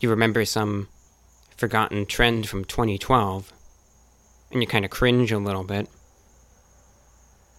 [0.00, 0.88] you remember some
[1.56, 3.52] forgotten trend from 2012,
[4.52, 5.88] and you kind of cringe a little bit.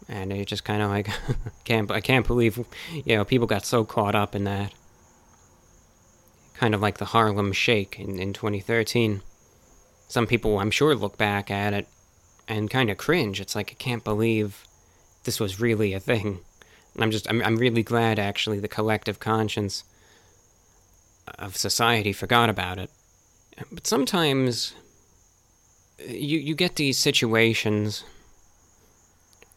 [0.08, 1.10] And you just kind of like,
[1.66, 2.58] can't I can't believe,
[2.94, 4.72] you know, people got so caught up in that.
[6.58, 9.22] Kind of like the Harlem Shake in, in 2013.
[10.08, 11.88] Some people, I'm sure, look back at it
[12.48, 13.42] and kind of cringe.
[13.42, 14.66] It's like I can't believe
[15.24, 16.40] this was really a thing.
[16.94, 19.84] And I'm just, I'm, I'm really glad actually the collective conscience
[21.40, 22.90] of society forgot about it.
[23.72, 24.74] But sometimes
[26.00, 28.04] uh, you you get these situations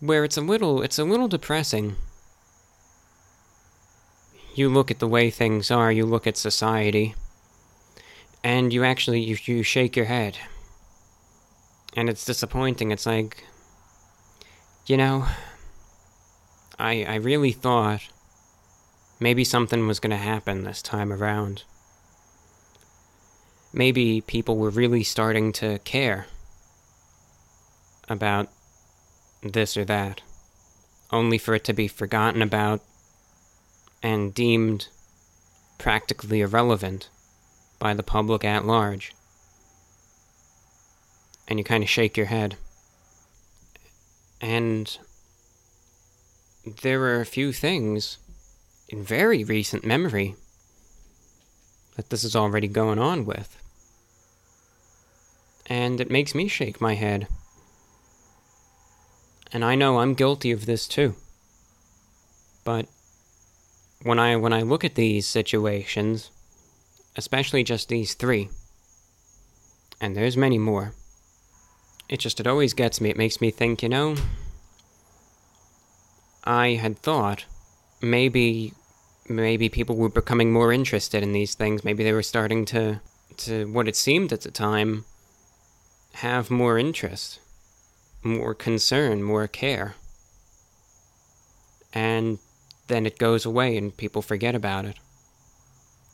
[0.00, 1.96] where it's a little it's a little depressing.
[4.58, 7.14] You look at the way things are, you look at society,
[8.42, 10.38] and you actually you, you shake your head.
[11.96, 12.90] And it's disappointing.
[12.90, 13.44] It's like
[14.86, 15.26] you know,
[16.78, 18.08] I I really thought
[19.20, 21.64] maybe something was going to happen this time around
[23.72, 26.26] maybe people were really starting to care
[28.08, 28.48] about
[29.42, 30.22] this or that,
[31.10, 32.80] only for it to be forgotten about
[34.02, 34.88] and deemed
[35.78, 37.08] practically irrelevant
[37.78, 39.12] by the public at large.
[41.46, 42.56] And you kind of shake your head.
[44.40, 44.98] And
[46.82, 48.18] there are a few things
[48.88, 50.36] in very recent memory
[51.96, 53.56] that this is already going on with.
[55.66, 57.26] And it makes me shake my head.
[59.52, 61.14] And I know I'm guilty of this too.
[62.64, 62.86] But
[64.08, 66.30] when I when I look at these situations,
[67.14, 68.48] especially just these 3,
[70.00, 70.94] and there's many more.
[72.08, 73.10] It just it always gets me.
[73.10, 74.16] It makes me think, you know,
[76.42, 77.44] I had thought
[78.00, 78.72] maybe
[79.28, 81.84] maybe people were becoming more interested in these things.
[81.84, 83.02] Maybe they were starting to,
[83.44, 85.04] to what it seemed at the time,
[86.14, 87.40] have more interest,
[88.22, 89.96] more concern, more care.
[91.92, 92.38] And
[92.88, 94.96] then it goes away and people forget about it.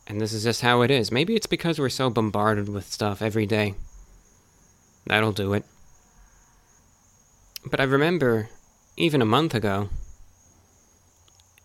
[0.07, 1.11] And this is just how it is.
[1.11, 3.75] Maybe it's because we're so bombarded with stuff every day.
[5.07, 5.65] That'll do it.
[7.65, 8.51] But I remember,
[8.97, 9.89] even a month ago,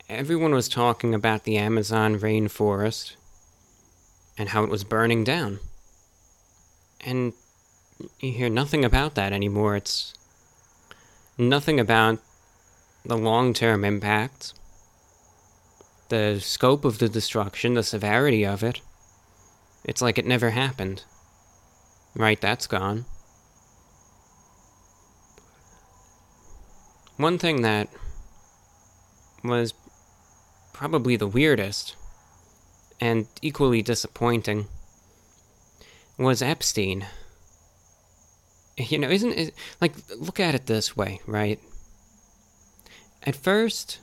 [0.08, 3.16] everyone was talking about the Amazon rainforest
[4.38, 5.60] and how it was burning down.
[7.02, 7.34] And
[8.20, 9.76] you hear nothing about that anymore.
[9.76, 10.14] It's
[11.38, 12.20] nothing about
[13.06, 14.54] the long term impacts,
[16.10, 18.82] the scope of the destruction, the severity of it.
[19.84, 21.04] It's like it never happened.
[22.16, 23.06] Right, that's gone.
[27.18, 27.90] One thing that
[29.44, 29.74] was
[30.74, 31.96] probably the weirdest
[33.02, 34.68] and equally disappointing
[36.18, 37.06] was Epstein.
[38.78, 41.60] You know, isn't it like look at it this way, right?
[43.24, 44.00] At first,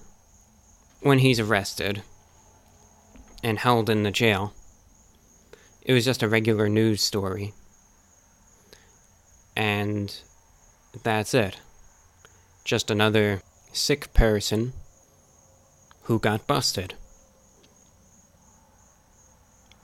[1.00, 2.02] when he's arrested
[3.42, 4.52] and held in the jail,
[5.82, 7.52] it was just a regular news story.
[9.56, 10.14] And
[11.02, 11.58] that's it.
[12.64, 13.42] Just another
[13.72, 14.72] sick person
[16.02, 16.94] who got busted.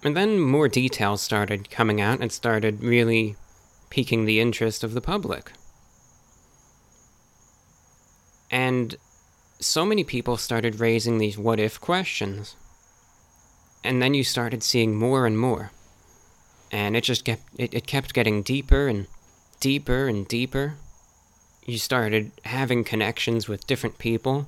[0.04, 3.36] And then more details started coming out and started really
[3.90, 5.52] piquing the interest of the public.
[8.50, 8.96] And
[9.64, 12.56] so many people started raising these what if questions.
[13.84, 15.72] And then you started seeing more and more.
[16.70, 19.06] And it just kept it, it kept getting deeper and
[19.60, 20.74] deeper and deeper.
[21.66, 24.46] You started having connections with different people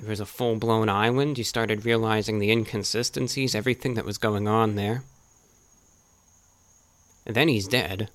[0.00, 1.38] it was a full blown island.
[1.38, 5.02] You started realizing the inconsistencies, everything that was going on there.
[7.26, 8.08] And then he's dead.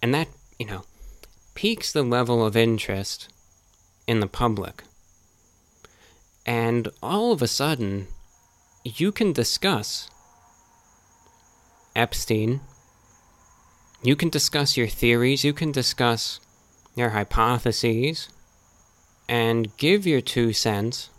[0.00, 0.84] And that, you know,
[1.54, 3.28] piques the level of interest
[4.06, 4.84] in the public.
[6.46, 8.06] And all of a sudden,
[8.84, 10.08] you can discuss
[11.96, 12.60] Epstein.
[14.02, 15.42] You can discuss your theories.
[15.42, 16.38] You can discuss
[16.94, 18.28] your hypotheses
[19.28, 21.10] and give your two cents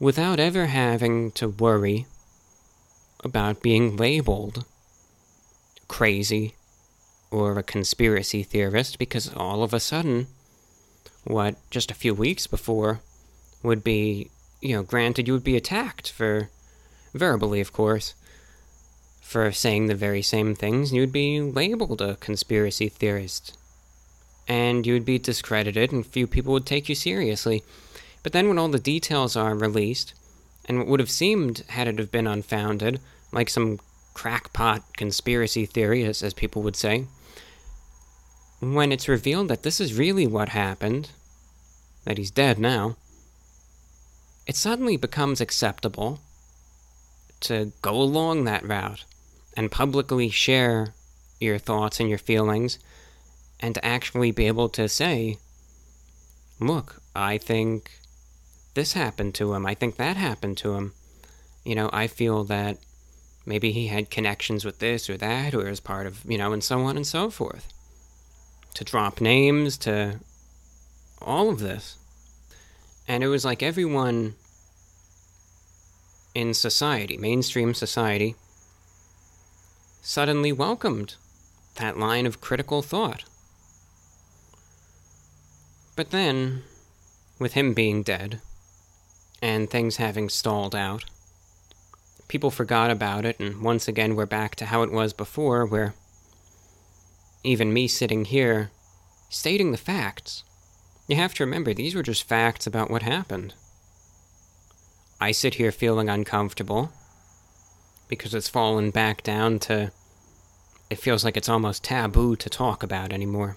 [0.00, 2.06] without ever having to worry
[3.22, 4.64] about being labeled
[5.88, 6.54] crazy
[7.30, 10.26] or a conspiracy theorist because all of a sudden,
[11.24, 13.00] what just a few weeks before
[13.66, 16.48] would be, you know, granted you would be attacked for,
[17.12, 18.14] verbally, of course,
[19.20, 23.58] for saying the very same things, you would be labeled a conspiracy theorist
[24.48, 27.64] and you would be discredited and few people would take you seriously.
[28.22, 30.14] But then when all the details are released,
[30.66, 33.00] and what would have seemed, had it have been unfounded,
[33.32, 33.80] like some
[34.14, 37.06] crackpot conspiracy theory, as, as people would say,
[38.60, 41.10] when it's revealed that this is really what happened,
[42.04, 42.96] that he's dead now,
[44.46, 46.20] it suddenly becomes acceptable
[47.40, 49.04] to go along that route
[49.56, 50.94] and publicly share
[51.40, 52.78] your thoughts and your feelings
[53.60, 55.38] and to actually be able to say,
[56.60, 57.98] look, I think
[58.74, 59.66] this happened to him.
[59.66, 60.92] I think that happened to him.
[61.64, 62.78] You know, I feel that
[63.44, 66.62] maybe he had connections with this or that or is part of, you know, and
[66.62, 67.72] so on and so forth.
[68.74, 70.20] To drop names, to
[71.20, 71.96] all of this.
[73.08, 74.34] And it was like everyone
[76.34, 78.34] in society, mainstream society,
[80.02, 81.14] suddenly welcomed
[81.76, 83.24] that line of critical thought.
[85.94, 86.62] But then,
[87.38, 88.40] with him being dead,
[89.40, 91.04] and things having stalled out,
[92.28, 95.94] people forgot about it, and once again we're back to how it was before, where
[97.44, 98.70] even me sitting here
[99.28, 100.44] stating the facts,
[101.06, 103.54] you have to remember these were just facts about what happened.
[105.20, 106.92] I sit here feeling uncomfortable
[108.08, 109.92] because it's fallen back down to
[110.88, 113.56] it feels like it's almost taboo to talk about anymore.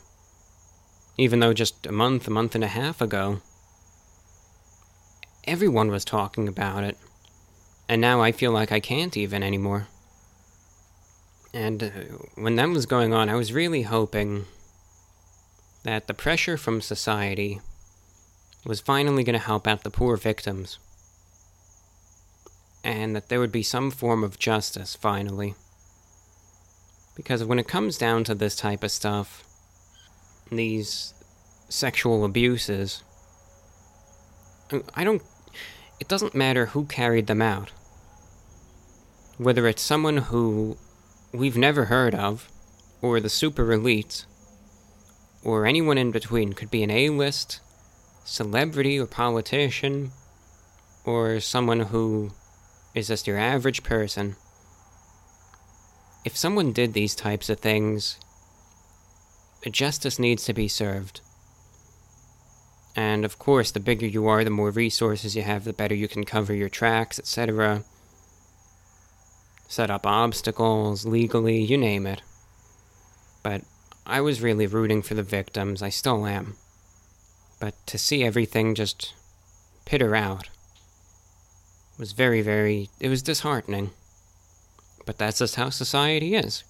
[1.18, 3.42] Even though just a month, a month and a half ago,
[5.44, 6.98] everyone was talking about it.
[7.88, 9.88] And now I feel like I can't even anymore.
[11.54, 11.90] And uh,
[12.36, 14.46] when that was going on, I was really hoping
[15.84, 17.62] that the pressure from society
[18.66, 20.80] was finally going to help out the poor victims.
[22.84, 25.56] And that there would be some form of justice finally.
[27.16, 29.44] Because when it comes down to this type of stuff,
[30.52, 31.14] these
[31.68, 33.04] sexual abuses,
[34.72, 35.22] um, I don't.
[36.00, 37.72] It doesn't matter who carried them out.
[39.38, 40.78] Whether it's someone who
[41.34, 42.50] we've never heard of,
[43.02, 44.26] or the super elites,
[45.44, 47.60] or anyone in between, could be an A list,
[48.26, 50.12] celebrity, or politician,
[51.06, 52.32] or someone who
[52.94, 54.36] is just your average person
[56.26, 58.18] if someone did these types of things,
[59.72, 61.22] justice needs to be served.
[62.96, 66.08] And of course, the bigger you are, the more resources you have, the better you
[66.08, 67.84] can cover your tracks, etc.
[69.68, 72.22] Set up obstacles legally, you name it.
[73.44, 73.62] But
[74.10, 76.56] I was really rooting for the victims, I still am.
[77.60, 79.14] But to see everything just
[79.86, 80.50] pitter out
[81.98, 82.90] was very, very.
[83.00, 83.92] it was disheartening.
[85.06, 86.64] But that's just how society is.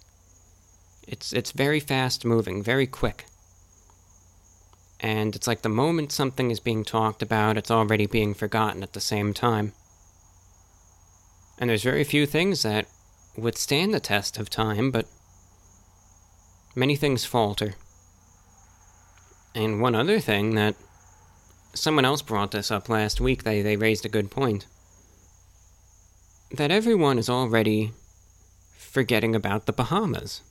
[1.08, 3.26] It's it's very fast moving, very quick.
[5.00, 8.94] And it's like the moment something is being talked about, it's already being forgotten at
[8.94, 9.72] the same time.
[11.58, 12.86] And there's very few things that
[13.38, 15.08] withstand the test of time, but
[16.76, 17.76] many things falter.
[19.56, 20.76] And one other thing that
[21.74, 24.66] someone else brought this up last week, they, they raised a good point.
[26.52, 27.92] That everyone is already
[28.78, 30.42] forgetting about the Bahamas.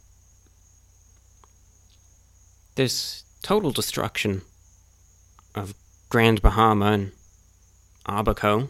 [2.77, 4.43] This total destruction
[5.55, 5.75] of
[6.09, 7.12] Grand Bahama and
[8.07, 8.69] Abaco,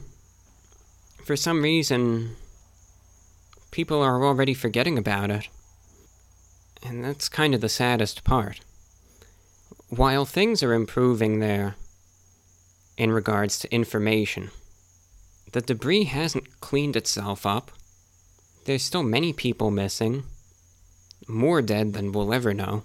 [1.24, 2.36] for some reason,
[3.70, 5.48] people are already forgetting about it.
[6.84, 8.60] And that's kind of the saddest part.
[9.88, 11.76] While things are improving there
[12.96, 14.50] in regards to information,
[15.52, 17.70] the debris hasn't cleaned itself up.
[18.64, 20.24] There's still many people missing.
[21.26, 22.82] More dead than we'll ever know.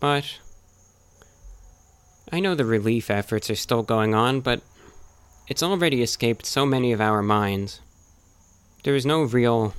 [0.00, 0.38] But.
[2.32, 4.62] I know the relief efforts are still going on, but
[5.48, 7.80] it's already escaped so many of our minds.
[8.84, 9.74] There is no real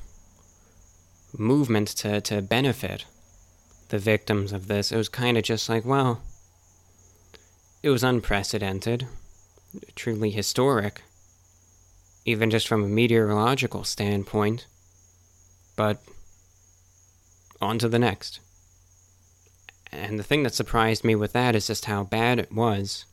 [1.37, 3.05] movement to, to benefit
[3.89, 4.91] the victims of this.
[4.91, 6.21] It was kind of just like, well,
[7.81, 9.07] it was unprecedented,
[9.95, 11.01] truly historic
[12.25, 14.65] even just from a meteorological standpoint.
[15.75, 16.01] But
[17.61, 18.39] on to the next.
[19.91, 23.05] And the thing that surprised me with that is just how bad it was.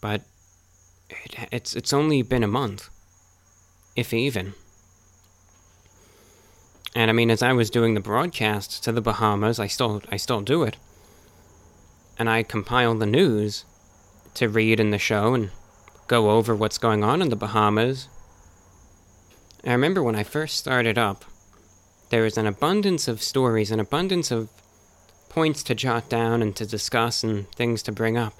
[0.00, 0.22] But
[1.08, 2.88] it, it's it's only been a month,
[3.96, 4.54] if even.
[6.94, 10.16] And I mean, as I was doing the broadcast to the Bahamas, I still I
[10.16, 10.76] still do it.
[12.18, 13.64] And I compile the news
[14.34, 15.50] to read in the show and
[16.06, 18.08] go over what's going on in the Bahamas.
[19.64, 21.24] I remember when I first started up,
[22.10, 24.50] there was an abundance of stories, an abundance of
[25.30, 28.34] points to jot down and to discuss and things to bring up.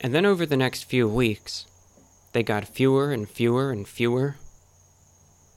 [0.00, 1.66] And then over the next few weeks,
[2.32, 4.36] they got fewer and fewer and fewer,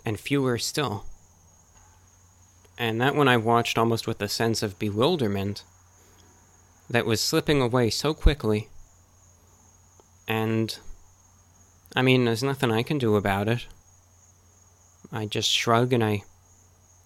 [0.08, 1.04] and fewer still.
[2.78, 5.66] And that one I watched almost with a sense of bewilderment
[6.90, 8.70] that was slipping away so quickly.
[10.26, 10.80] And,
[11.94, 13.68] I mean, there's nothing I can do about it.
[15.12, 16.24] I just shrug and I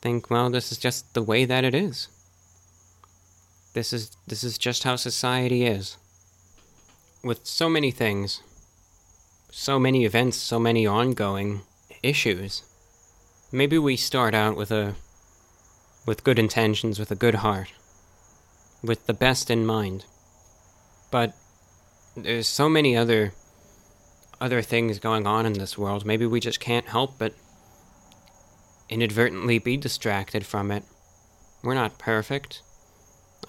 [0.04, 2.08] think, well, this is just the way that it is.
[3.74, 5.98] This is this is just how society is.
[7.24, 8.44] With so many things,
[9.50, 11.62] so many events, so many ongoing
[12.04, 12.64] issues.
[13.52, 14.96] Maybe we start out with a
[16.06, 17.74] with good intentions, with a good heart,
[18.82, 20.06] with the best in mind.
[21.12, 21.36] But
[22.16, 23.34] there's so many other
[24.40, 26.06] other things going on in this world.
[26.06, 27.34] Maybe we just can't help but
[28.90, 30.84] inadvertently be distracted from it.
[31.64, 32.62] We're not perfect.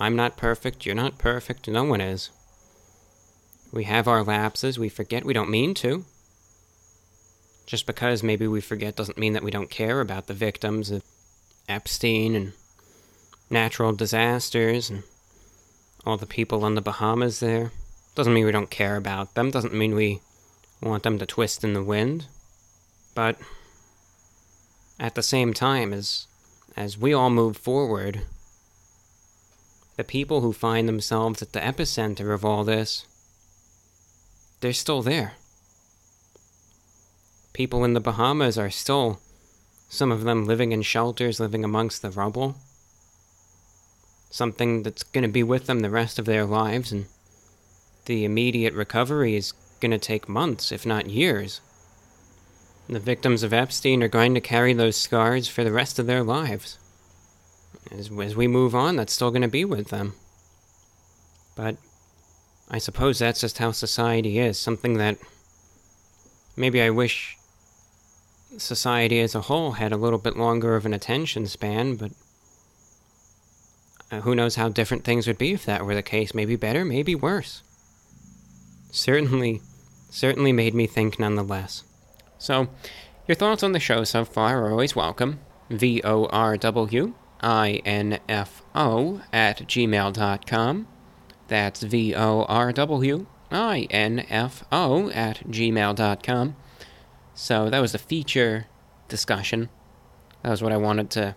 [0.01, 2.31] I'm not perfect, you're not perfect, no one is.
[3.73, 6.05] We have our lapses, we forget, we don't mean to.
[7.67, 11.03] Just because maybe we forget doesn't mean that we don't care about the victims of
[11.69, 12.53] Epstein and
[13.51, 15.05] natural disasters and
[16.05, 17.71] all the people on the Bahamas there.
[18.15, 20.21] Doesn't mean we don't care about them, doesn't mean we
[20.83, 22.27] want them to twist in the wind.
[23.15, 23.39] But
[24.99, 26.27] at the same time as
[26.77, 28.23] as we all move forward,
[29.97, 33.05] the people who find themselves at the epicenter of all this,
[34.61, 35.35] they're still there.
[37.53, 39.21] People in the Bahamas are still,
[39.89, 42.57] some of them living in shelters, living amongst the rubble.
[44.31, 47.07] Something that's going to be with them the rest of their lives, and
[48.07, 51.61] the immediate recovery is going to take months, if not years.
[52.89, 56.23] The victims of Epstein are going to carry those scars for the rest of their
[56.23, 56.79] lives
[57.91, 60.15] as, as we move on, that's still going to be with them.
[61.57, 61.77] But
[62.71, 64.59] I suppose that's just how society is.
[64.59, 65.19] Something that
[66.57, 67.37] maybe I wish
[68.59, 72.13] society as a whole had a little bit longer of an attention span, but
[74.11, 76.35] uh, who knows how different things would be if that were the case.
[76.35, 77.63] Maybe better, maybe worse.
[78.91, 79.63] Certainly,
[80.11, 81.85] certainly made me think nonetheless.
[82.39, 82.69] So,
[83.27, 85.41] your thoughts on the show so far are always welcome.
[85.71, 90.87] V O R W info at gmail.com.
[91.49, 96.57] That's V O R W I N F O at gmail.com.
[97.35, 98.67] So that was a feature
[99.09, 99.69] discussion.
[100.43, 101.37] That was what I wanted to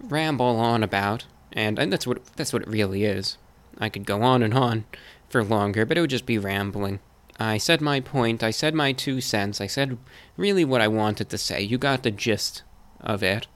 [0.00, 3.38] ramble on about, and, and that's what that's what it really is.
[3.78, 4.84] I could go on and on
[5.28, 7.00] for longer, but it would just be rambling.
[7.38, 9.98] I said my point, I said my two cents, I said
[10.36, 11.60] really what I wanted to say.
[11.60, 12.62] You got the gist
[13.00, 13.46] of it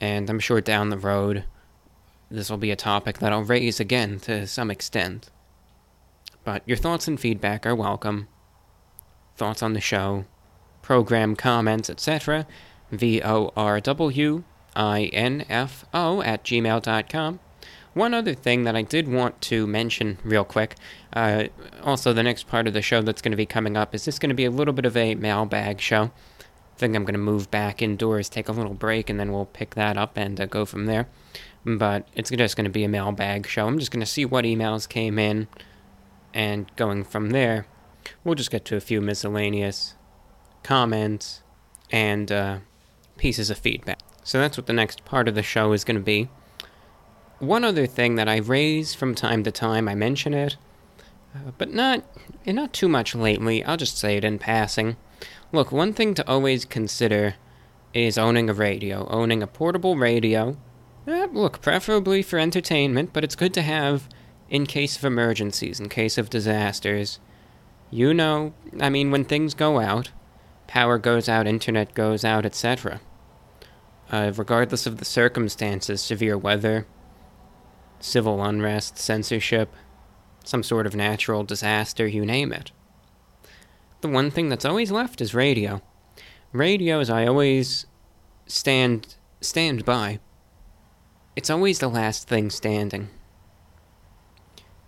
[0.00, 1.44] and I'm sure down the road
[2.30, 5.30] this will be a topic that I'll raise again to some extent.
[6.42, 8.26] But your thoughts and feedback are welcome.
[9.36, 10.24] Thoughts on the show,
[10.86, 12.46] program comments, etc.
[12.92, 14.44] V O R W
[14.76, 17.40] I N F O at gmail.com.
[17.94, 20.76] One other thing that I did want to mention real quick
[21.12, 21.48] uh,
[21.82, 24.18] also, the next part of the show that's going to be coming up is this
[24.18, 26.10] going to be a little bit of a mailbag show
[26.76, 29.46] I think I'm going to move back indoors, take a little break, and then we'll
[29.46, 31.08] pick that up and uh, go from there.
[31.64, 33.66] But it's just going to be a mailbag show.
[33.66, 35.48] I'm just going to see what emails came in,
[36.34, 37.66] and going from there,
[38.24, 39.94] we'll just get to a few miscellaneous
[40.66, 41.42] comments
[41.92, 42.58] and uh,
[43.16, 44.00] pieces of feedback.
[44.24, 46.28] So that's what the next part of the show is going to be.
[47.38, 50.56] One other thing that I raise from time to time, I mention it,
[51.34, 52.02] uh, but not
[52.44, 53.62] not too much lately.
[53.64, 54.96] I'll just say it in passing.
[55.52, 57.36] Look, one thing to always consider
[57.94, 60.56] is owning a radio, owning a portable radio.
[61.06, 64.08] Eh, look, preferably for entertainment, but it's good to have
[64.48, 67.20] in case of emergencies, in case of disasters.
[67.90, 70.10] You know, I mean, when things go out,
[70.66, 73.00] power goes out, internet goes out, etc.
[74.10, 76.86] Uh, regardless of the circumstances, severe weather,
[78.00, 79.74] civil unrest, censorship,
[80.44, 82.70] some sort of natural disaster, you name it
[84.00, 85.82] the one thing that's always left is radio.
[86.52, 87.86] Radio Radios, I always
[88.46, 90.20] stand stand by.
[91.34, 93.08] It's always the last thing standing.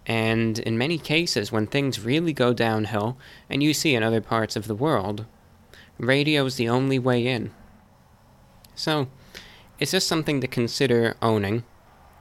[0.06, 3.18] And in many cases, when things really go downhill,
[3.50, 5.26] and you see in other parts of the world,
[5.98, 7.50] radio is the only way in.
[8.74, 9.08] So,
[9.78, 11.64] it's just something to consider owning.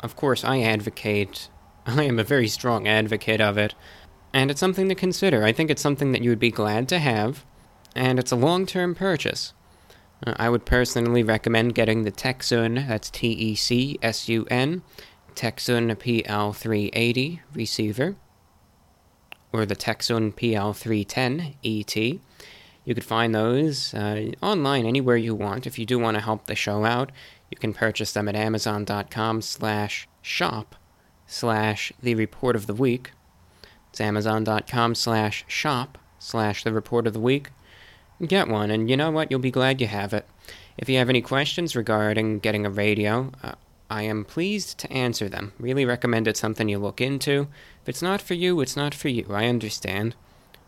[0.01, 1.49] Of course, I advocate,
[1.85, 3.73] I am a very strong advocate of it,
[4.33, 5.43] and it's something to consider.
[5.43, 7.45] I think it's something that you would be glad to have,
[7.95, 9.53] and it's a long term purchase.
[10.25, 14.81] Uh, I would personally recommend getting the Tecsun, that's T E C S U N,
[15.35, 18.15] Tecsun PL380 receiver,
[19.53, 22.19] or the Tecsun PL310 ET.
[22.87, 25.67] You could find those uh, online anywhere you want.
[25.67, 27.11] If you do want to help the show out,
[27.49, 30.75] You can purchase them at amazon.com slash shop
[31.25, 33.11] slash the report of the week.
[33.89, 37.49] It's amazon.com slash shop slash the report of the week.
[38.25, 39.29] Get one, and you know what?
[39.29, 40.27] You'll be glad you have it.
[40.77, 43.53] If you have any questions regarding getting a radio, uh,
[43.89, 45.53] I am pleased to answer them.
[45.59, 47.47] Really recommend it's something you look into.
[47.83, 49.27] If it's not for you, it's not for you.
[49.29, 50.15] I understand.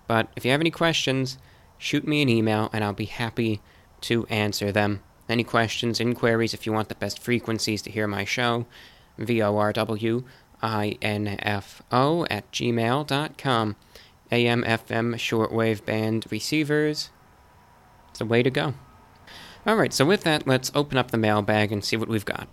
[0.07, 1.37] But if you have any questions,
[1.79, 3.61] shoot me an email and I'll be happy
[4.01, 5.01] to answer them.
[5.27, 8.67] Any questions, inquiries, if you want the best frequencies to hear my show,
[9.19, 10.23] VORWINFO
[12.29, 13.75] at gmail.com.
[14.31, 17.09] AM, FM, shortwave band receivers.
[18.11, 18.75] It's a way to go.
[19.65, 22.47] Alright, so with that, let's open up the mailbag and see what we've got.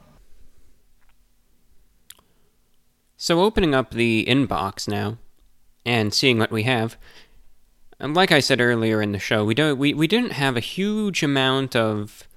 [3.19, 5.17] So, opening up the inbox now
[5.87, 6.99] and seeing what we have,
[7.99, 10.61] and like I said earlier in the show, we don't we, we didn't have a
[10.61, 12.29] huge amount of,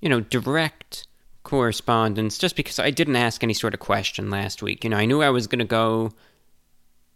[0.00, 1.06] you know, direct
[1.42, 4.84] correspondence just because I didn't ask any sort of question last week.
[4.84, 6.12] You know, I knew I was going to go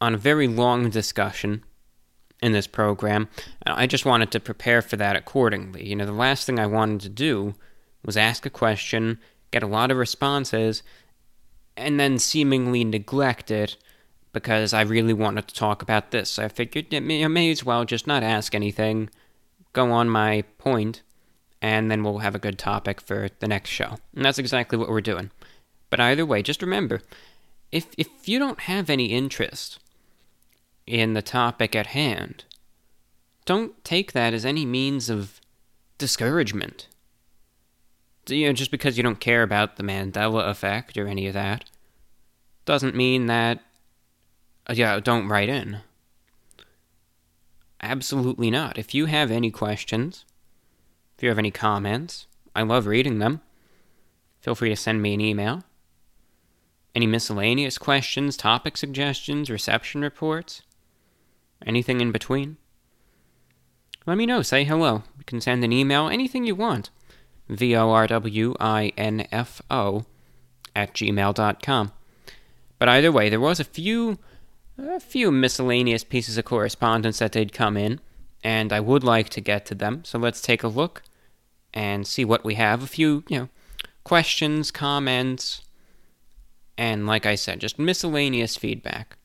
[0.01, 1.63] on a very long discussion
[2.43, 3.29] in this program.
[3.67, 5.87] I just wanted to prepare for that accordingly.
[5.87, 7.55] You know, the last thing I wanted to do
[8.05, 9.19] was ask a question,
[9.51, 10.83] get a lot of responses,
[11.77, 13.77] and then seemingly neglect it
[14.35, 16.39] because I really wanted to talk about this.
[16.39, 19.09] I figured I may as well just not ask anything,
[19.73, 21.03] go on my point,
[21.63, 23.97] and then we'll have a good topic for the next show.
[24.15, 25.31] And that's exactly what we're doing.
[25.89, 27.01] But either way, just remember
[27.73, 29.79] if, if you don't have any interest
[30.87, 32.45] in the topic at hand,
[33.47, 35.41] don't take that as any means of
[35.97, 36.89] discouragement
[38.29, 41.65] you know, just because you don't care about the Mandela effect or any of that,
[42.65, 43.61] doesn't mean that,
[44.71, 45.81] yeah, don't write in.
[47.81, 48.79] Absolutely not.
[48.79, 50.25] If you have any questions,
[51.17, 53.41] if you have any comments, I love reading them.
[54.41, 55.65] Feel free to send me an email.
[56.95, 60.63] Any miscellaneous questions, topic suggestions, reception reports,
[61.67, 62.57] anything in between?
[64.07, 64.43] Let me know.
[64.43, 65.03] Say hello.
[65.19, 66.91] You can send an email, anything you want.
[67.49, 70.05] V O R W I N F O
[70.77, 71.93] at gmail.com.
[72.79, 74.19] But either way, there was a few
[74.79, 78.01] a few miscellaneous pieces of correspondence that did come in,
[78.43, 80.05] and I would like to get to them.
[80.05, 81.03] So let's take a look
[81.73, 82.83] and see what we have.
[82.83, 83.49] A few, you know,
[84.05, 85.63] questions, comments,
[86.77, 89.17] and like I said, just miscellaneous feedback.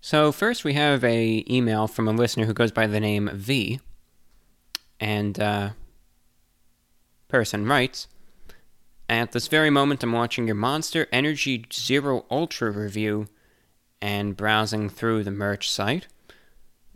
[0.00, 3.80] So first we have a email from a listener who goes by the name V,
[5.00, 5.70] and uh,
[7.28, 8.08] person writes,
[9.08, 13.26] At this very moment, I'm watching your Monster Energy Zero Ultra review
[14.00, 16.06] and browsing through the merch site.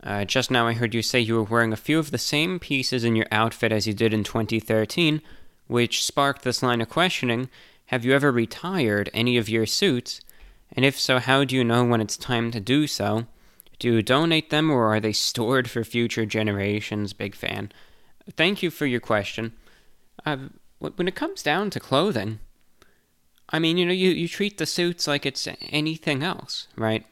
[0.03, 2.59] Uh, just now, I heard you say you were wearing a few of the same
[2.59, 5.21] pieces in your outfit as you did in 2013,
[5.67, 7.49] which sparked this line of questioning
[7.87, 10.19] Have you ever retired any of your suits?
[10.75, 13.27] And if so, how do you know when it's time to do so?
[13.79, 17.13] Do you donate them or are they stored for future generations?
[17.13, 17.71] Big fan.
[18.35, 19.53] Thank you for your question.
[20.25, 20.37] Uh,
[20.79, 22.39] when it comes down to clothing,
[23.53, 27.05] I mean, you know, you, you treat the suits like it's anything else, right?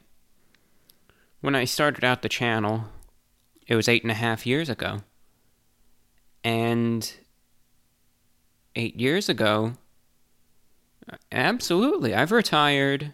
[1.40, 2.86] When I started out the channel,
[3.68, 5.02] it was eight and a half years ago.
[6.44, 7.14] And
[8.76, 9.74] eight years ago,
[11.32, 13.14] absolutely, I've retired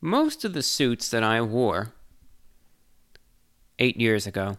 [0.00, 1.92] most of the suits that I wore
[3.78, 4.58] eight years ago.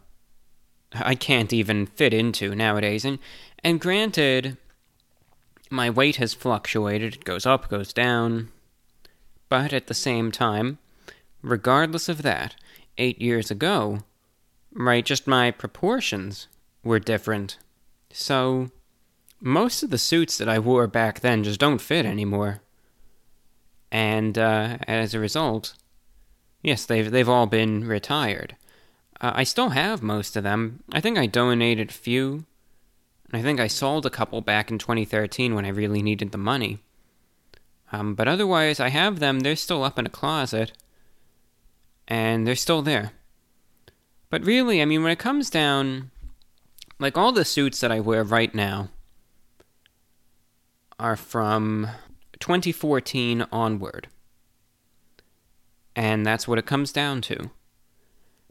[0.93, 3.03] I can't even fit into nowadays.
[3.03, 3.19] And
[3.61, 4.57] and granted,
[5.69, 7.15] my weight has fluctuated.
[7.15, 8.49] It goes up, goes down.
[9.49, 10.77] But at the same time,
[11.41, 12.55] regardless of that,
[12.97, 13.99] eight years ago,
[14.73, 16.47] right, just my proportions
[16.83, 17.57] were different.
[18.11, 18.71] So,
[19.41, 22.61] most of the suits that I wore back then just don't fit anymore.
[23.91, 25.73] And uh, as a result,
[26.61, 28.55] yes, they've, they've all been retired.
[29.21, 30.83] Uh, I still have most of them.
[30.91, 32.45] I think I donated a few
[33.31, 36.79] I think I sold a couple back in 2013 when I really needed the money.
[37.91, 39.41] Um, but otherwise, I have them.
[39.41, 40.71] They're still up in a closet.
[42.07, 43.11] And they're still there.
[44.29, 46.11] But really, I mean, when it comes down,
[46.99, 48.89] like all the suits that I wear right now
[50.99, 51.87] are from
[52.39, 54.07] 2014 onward.
[55.95, 57.51] And that's what it comes down to.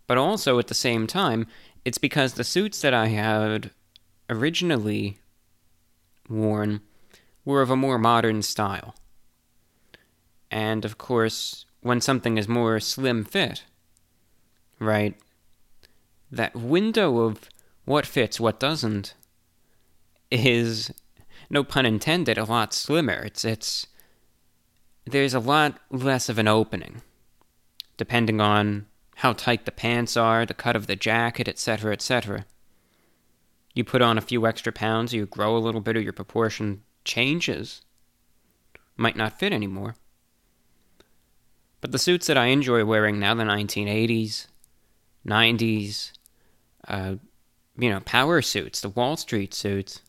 [0.06, 1.46] But also at the same time,
[1.84, 3.70] it's because the suits that I had
[4.28, 5.18] originally
[6.28, 6.80] worn
[7.44, 8.94] were of a more modern style.
[10.50, 13.64] And of course, when something is more slim fit,
[14.78, 15.16] right,
[16.30, 17.48] that window of
[17.84, 19.14] what fits, what doesn't,
[20.30, 20.92] is
[21.48, 23.24] no pun intended, a lot slimmer.
[23.24, 23.86] It's it's
[25.06, 27.00] there's a lot less of an opening,
[27.96, 32.44] depending on how tight the pants are, the cut of the jacket, etc., etc.
[33.78, 36.82] You put on a few extra pounds, you grow a little bit, or your proportion
[37.04, 37.82] changes.
[38.96, 39.94] Might not fit anymore.
[41.80, 44.48] But the suits that I enjoy wearing now, the 1980s,
[45.24, 46.10] 90s,
[46.88, 47.14] uh,
[47.78, 50.00] you know, power suits, the Wall Street suits.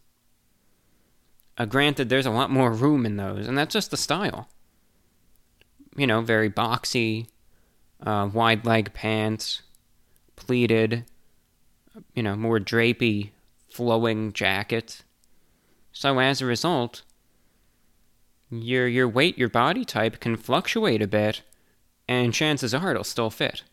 [1.56, 4.50] Uh, granted, there's a lot more room in those, and that's just the style.
[5.96, 7.28] You know, very boxy,
[8.04, 9.62] uh, wide leg pants,
[10.36, 11.06] pleated,
[12.16, 13.30] you know, more drapey,
[13.70, 15.04] flowing jacket.
[15.92, 17.04] So as a result,
[18.50, 21.42] your your weight, your body type can fluctuate a bit,
[22.08, 23.64] and chances are it'll still fit.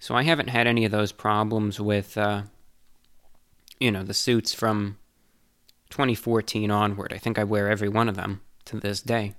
[0.00, 2.42] So I haven't had any of those problems with, uh,
[3.80, 4.98] you know, the suits from
[5.90, 7.12] 2014 onward.
[7.12, 9.34] I think I wear every one of them to this day.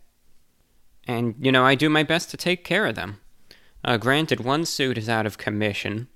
[1.07, 3.19] And, you know, I do my best to take care of them.
[3.83, 6.09] Uh, granted, one suit is out of commission,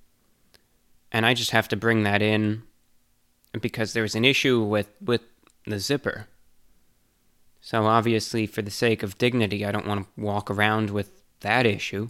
[1.11, 2.63] and I just have to bring that in
[3.61, 5.21] because there was an issue with, with
[5.65, 6.27] the zipper.
[7.61, 11.65] So, obviously, for the sake of dignity, I don't want to walk around with that
[11.65, 12.09] issue.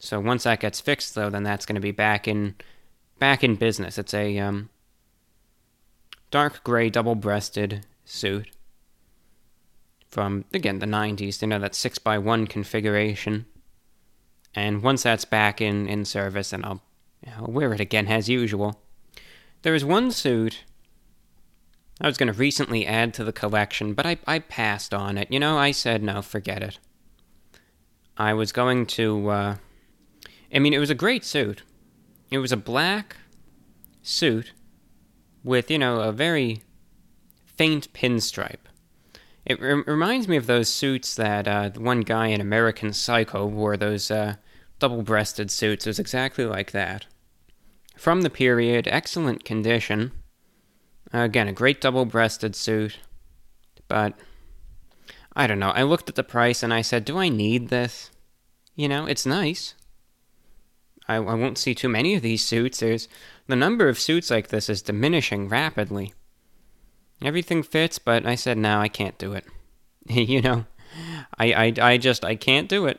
[0.00, 2.56] So once that gets fixed, though, then that's going to be back in
[3.18, 3.98] back in business.
[3.98, 4.70] It's a um,
[6.30, 8.50] dark gray double-breasted suit
[10.08, 11.40] from again the 90s.
[11.40, 13.44] You know that six by one configuration.
[14.54, 16.82] And once that's back in in service, and I'll,
[17.36, 18.80] I'll wear it again as usual.
[19.62, 20.64] There is one suit
[22.00, 25.30] I was going to recently add to the collection, but I, I passed on it.
[25.30, 26.78] You know, I said no, forget it.
[28.16, 29.28] I was going to.
[29.28, 29.56] Uh,
[30.52, 31.62] I mean, it was a great suit.
[32.30, 33.16] It was a black
[34.02, 34.52] suit
[35.44, 36.62] with, you know, a very
[37.44, 38.66] faint pinstripe.
[39.44, 43.76] It re- reminds me of those suits that uh, one guy in American Psycho wore,
[43.76, 44.36] those uh,
[44.78, 45.86] double breasted suits.
[45.86, 47.06] It was exactly like that.
[48.00, 50.12] From the period, excellent condition.
[51.12, 52.98] Again, a great double breasted suit.
[53.88, 54.14] But,
[55.36, 55.68] I don't know.
[55.68, 58.10] I looked at the price and I said, do I need this?
[58.74, 59.74] You know, it's nice.
[61.08, 62.80] I, I won't see too many of these suits.
[62.80, 63.06] There's
[63.48, 66.14] the number of suits like this is diminishing rapidly.
[67.20, 69.44] Everything fits, but I said no, I can't do it.
[70.08, 70.64] you know,
[71.36, 72.98] I, I I just I can't do it.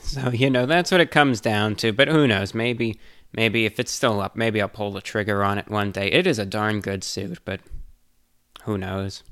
[0.00, 1.92] So you know that's what it comes down to.
[1.92, 2.54] But who knows?
[2.54, 2.98] Maybe
[3.32, 6.08] maybe if it's still up, maybe I'll pull the trigger on it one day.
[6.08, 7.60] It is a darn good suit, but
[8.62, 9.22] who knows?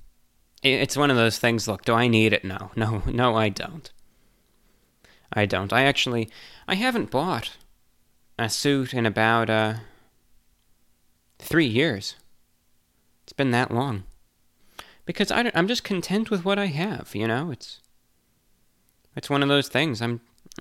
[0.63, 1.69] It's one of those things.
[1.69, 2.45] Look, do I need it?
[2.45, 3.91] No, no, no, I don't.
[5.33, 5.73] I don't.
[5.73, 6.31] I actually,
[6.67, 7.57] I haven't bought
[8.39, 9.75] a suit in about uh,
[11.39, 12.17] three years.
[13.25, 14.05] It's been that long.
[15.05, 17.15] Because I am just content with what I have.
[17.15, 17.81] You know, it's
[19.15, 20.03] it's one of those things.
[20.03, 20.21] I'm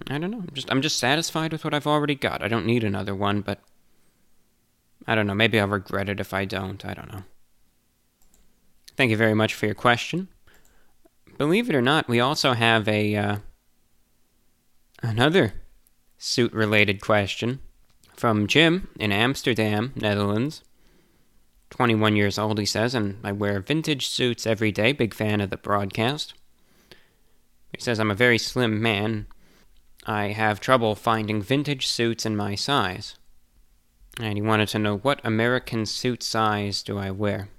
[0.09, 0.39] I don't know.
[0.39, 2.43] I'm just I'm just satisfied with what I've already got.
[2.43, 3.59] I don't need another one, but
[5.07, 5.35] I don't know.
[5.35, 6.83] Maybe I'll regret it if I don't.
[6.85, 7.23] I don't know.
[8.97, 10.29] Thank you very much for your question.
[11.37, 13.37] Believe it or not, we also have a uh,
[15.05, 15.53] Another
[16.17, 17.59] suit related question
[18.15, 20.63] from Jim in Amsterdam, Netherlands.
[21.69, 24.93] 21 years old, he says, and I wear vintage suits every day.
[24.93, 26.33] Big fan of the broadcast.
[27.71, 29.27] He says, I'm a very slim man.
[30.05, 33.15] I have trouble finding vintage suits in my size.
[34.19, 37.49] And he wanted to know what American suit size do I wear?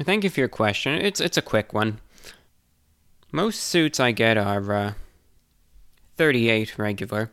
[0.00, 0.94] Thank you for your question.
[0.94, 2.00] It's, it's a quick one.
[3.32, 4.92] Most suits I get are uh,
[6.16, 7.30] 38 regular,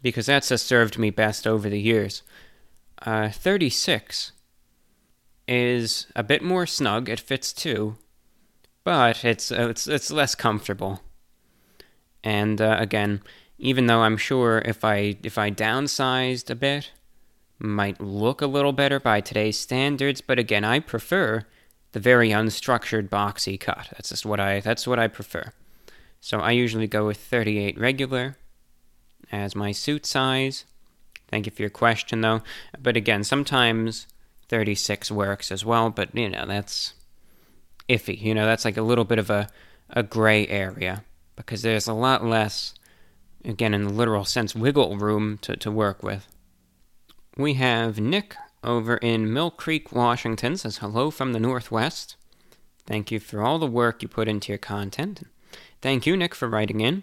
[0.00, 2.22] because that's has served me best over the years.
[3.00, 4.32] Uh, 36
[5.48, 7.08] is a bit more snug.
[7.08, 7.96] It fits too,
[8.84, 11.00] but it's uh, it's it's less comfortable.
[12.24, 13.22] And uh, again,
[13.58, 16.90] even though I'm sure if I if I downsized a bit,
[17.58, 21.46] might look a little better by today's standards, but again, I prefer
[21.92, 23.88] the very unstructured boxy cut.
[23.92, 25.52] That's just what I that's what I prefer.
[26.20, 28.36] So I usually go with 38 regular
[29.30, 30.64] as my suit size.
[31.28, 32.42] Thank you for your question, though.
[32.80, 34.06] But again, sometimes
[34.48, 36.94] 36 works as well, but you know, that's
[37.88, 38.20] iffy.
[38.20, 39.48] You know, that's like a little bit of a,
[39.90, 41.04] a gray area
[41.36, 42.74] because there's a lot less,
[43.44, 46.26] again, in the literal sense, wiggle room to, to work with.
[47.36, 52.16] We have Nick over in Mill Creek, Washington says hello from the Northwest.
[52.86, 55.22] Thank you for all the work you put into your content.
[55.80, 57.02] Thank you, Nick, for writing in.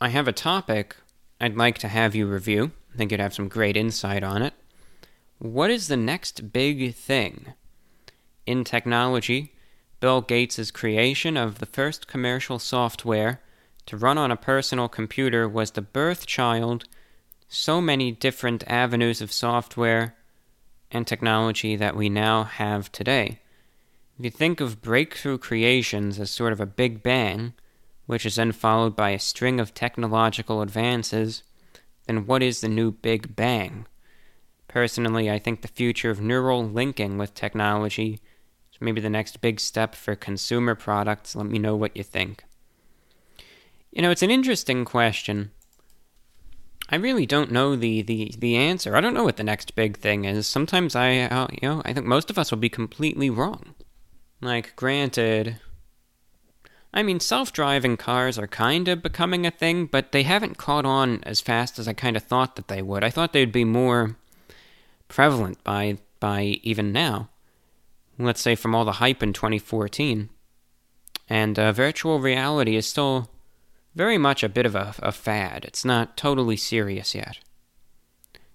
[0.00, 0.96] I have a topic
[1.40, 2.72] I'd like to have you review.
[2.92, 4.54] I think you'd have some great insight on it.
[5.38, 7.54] what is the next big thing?
[8.46, 9.52] In technology,
[10.00, 13.40] Bill Gates' creation of the first commercial software
[13.86, 16.84] to run on a personal computer was the birth child
[17.48, 20.14] so many different avenues of software
[20.90, 23.40] and technology that we now have today.
[24.18, 27.54] If you think of breakthrough creations as sort of a big bang,
[28.06, 31.42] which is then followed by a string of technological advances,
[32.06, 33.86] then what is the new big bang?
[34.68, 38.20] Personally, I think the future of neural linking with technology
[38.80, 41.34] maybe the next big step for consumer products.
[41.34, 42.44] Let me know what you think.
[43.92, 45.50] You know, it's an interesting question.
[46.90, 48.96] I really don't know the, the, the answer.
[48.96, 50.46] I don't know what the next big thing is.
[50.46, 53.74] Sometimes I, uh, you know, I think most of us will be completely wrong.
[54.40, 55.60] Like, granted,
[56.94, 60.86] I mean, self driving cars are kind of becoming a thing, but they haven't caught
[60.86, 63.04] on as fast as I kind of thought that they would.
[63.04, 64.16] I thought they'd be more
[65.08, 67.28] prevalent by, by even now.
[68.18, 70.30] Let's say from all the hype in 2014.
[71.28, 73.30] And uh, virtual reality is still
[73.94, 75.64] very much a bit of a, a fad.
[75.64, 77.38] It's not totally serious yet.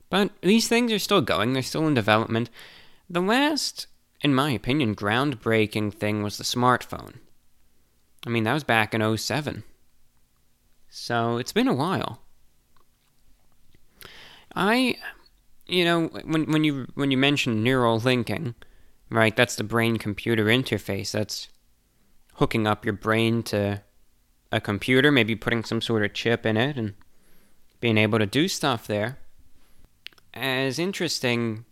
[0.10, 2.50] But these things are still going, they're still in development.
[3.10, 3.88] The last,
[4.22, 7.16] in my opinion, groundbreaking thing was the smartphone.
[8.26, 9.64] I mean, that was back in 07.
[10.90, 12.22] So it's been a while.
[14.56, 14.98] I,
[15.66, 18.54] you know, when when you when you mention neural linking,
[19.10, 19.36] right?
[19.36, 21.12] That's the brain computer interface.
[21.12, 21.50] That's
[22.36, 23.82] hooking up your brain to
[24.52, 26.94] a computer, maybe putting some sort of chip in it and
[27.80, 29.18] being able to do stuff there.
[30.34, 31.66] As interesting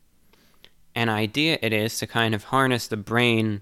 [0.96, 3.62] an idea it is to kind of harness the brain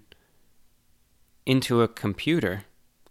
[1.46, 2.64] into a computer.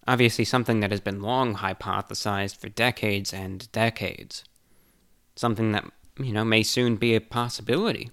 [0.07, 4.45] Obviously, something that has been long hypothesized for decades and decades.
[5.37, 5.85] Something that,
[6.19, 8.11] you know, may soon be a possibility.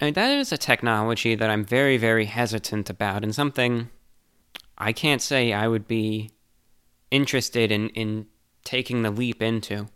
[0.00, 3.90] And that is a technology that I'm very, very hesitant about, and something
[4.78, 6.30] I can't say I would be
[7.10, 8.26] interested in, in
[8.64, 9.88] taking the leap into.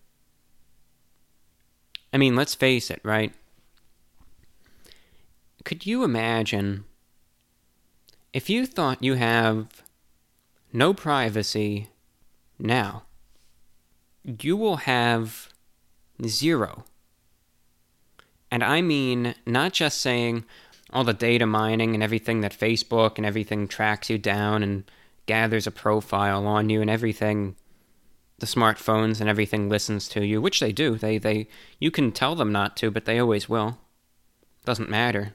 [2.13, 3.33] I mean, let's face it, right?
[5.65, 6.85] Could you imagine
[8.35, 9.83] if you thought you have
[10.71, 11.89] no privacy
[12.59, 13.05] now,
[14.25, 15.49] you will have
[16.27, 16.85] zero.
[18.55, 20.45] And I mean, not just saying,
[20.93, 24.89] all the data mining and everything that Facebook and everything tracks you down and
[25.27, 27.57] gathers a profile on you and everything
[28.39, 30.95] the smartphones and everything listens to you, which they do.
[30.95, 31.49] They they
[31.81, 33.79] you can tell them not to, but they always will.
[34.65, 35.35] Doesn't matter.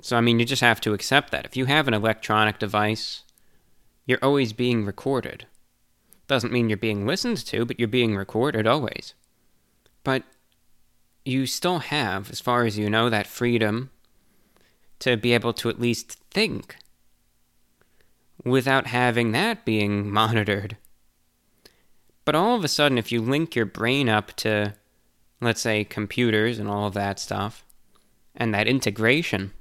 [0.00, 1.44] So I mean, you just have to accept that.
[1.44, 3.24] If you have an electronic device,
[4.06, 5.44] you're always being recorded.
[6.28, 9.12] Doesn't mean you're being listened to, but you're being recorded always.
[10.02, 10.22] But
[11.26, 13.90] you still have, as far as you know, that freedom
[15.00, 16.76] to be able to at least think
[18.44, 20.76] without having that being monitored.
[22.24, 24.74] But all of a sudden, if you link your brain up to,
[25.40, 27.64] let's say, computers and all of that stuff,
[28.34, 29.52] and that integration,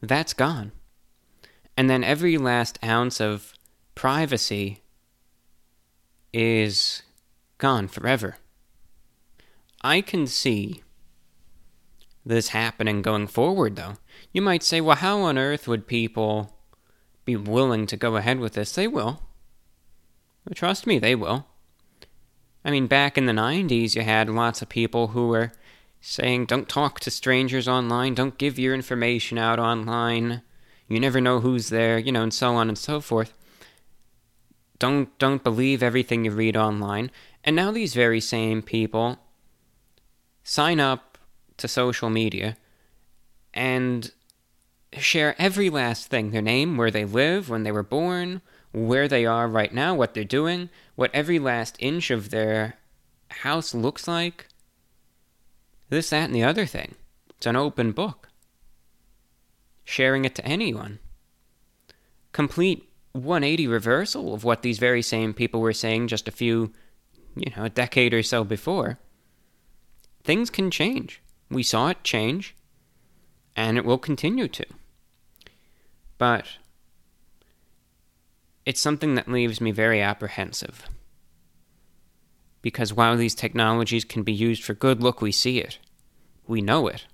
[0.00, 0.72] that's gone.
[1.76, 3.54] And then every last ounce of
[3.94, 4.82] privacy
[6.32, 7.02] is
[7.58, 8.36] gone forever.
[9.82, 10.82] I can see
[12.24, 13.94] this happening going forward, though.
[14.32, 16.54] You might say, well, how on earth would people
[17.24, 18.72] be willing to go ahead with this?
[18.72, 19.22] They will.
[20.54, 21.46] Trust me, they will.
[22.64, 25.52] I mean, back in the 90s, you had lots of people who were
[26.00, 30.42] saying, don't talk to strangers online, don't give your information out online,
[30.88, 33.32] you never know who's there, you know, and so on and so forth.
[34.78, 37.10] Don't, don't believe everything you read online.
[37.44, 39.18] And now these very same people
[40.42, 41.18] sign up
[41.56, 42.56] to social media
[43.54, 44.12] and
[44.98, 49.26] share every last thing their name, where they live, when they were born, where they
[49.26, 52.76] are right now, what they're doing, what every last inch of their
[53.28, 54.46] house looks like.
[55.88, 56.94] This, that, and the other thing.
[57.36, 58.28] It's an open book.
[59.84, 61.00] Sharing it to anyone.
[62.32, 66.72] Complete 180 reversal of what these very same people were saying just a few,
[67.34, 68.98] you know, a decade or so before.
[70.24, 71.22] Things can change.
[71.50, 72.54] We saw it change,
[73.56, 74.66] and it will continue to.
[76.18, 76.46] But
[78.66, 80.86] it's something that leaves me very apprehensive.
[82.62, 85.78] Because while these technologies can be used for good, look, we see it.
[86.46, 87.06] We know it.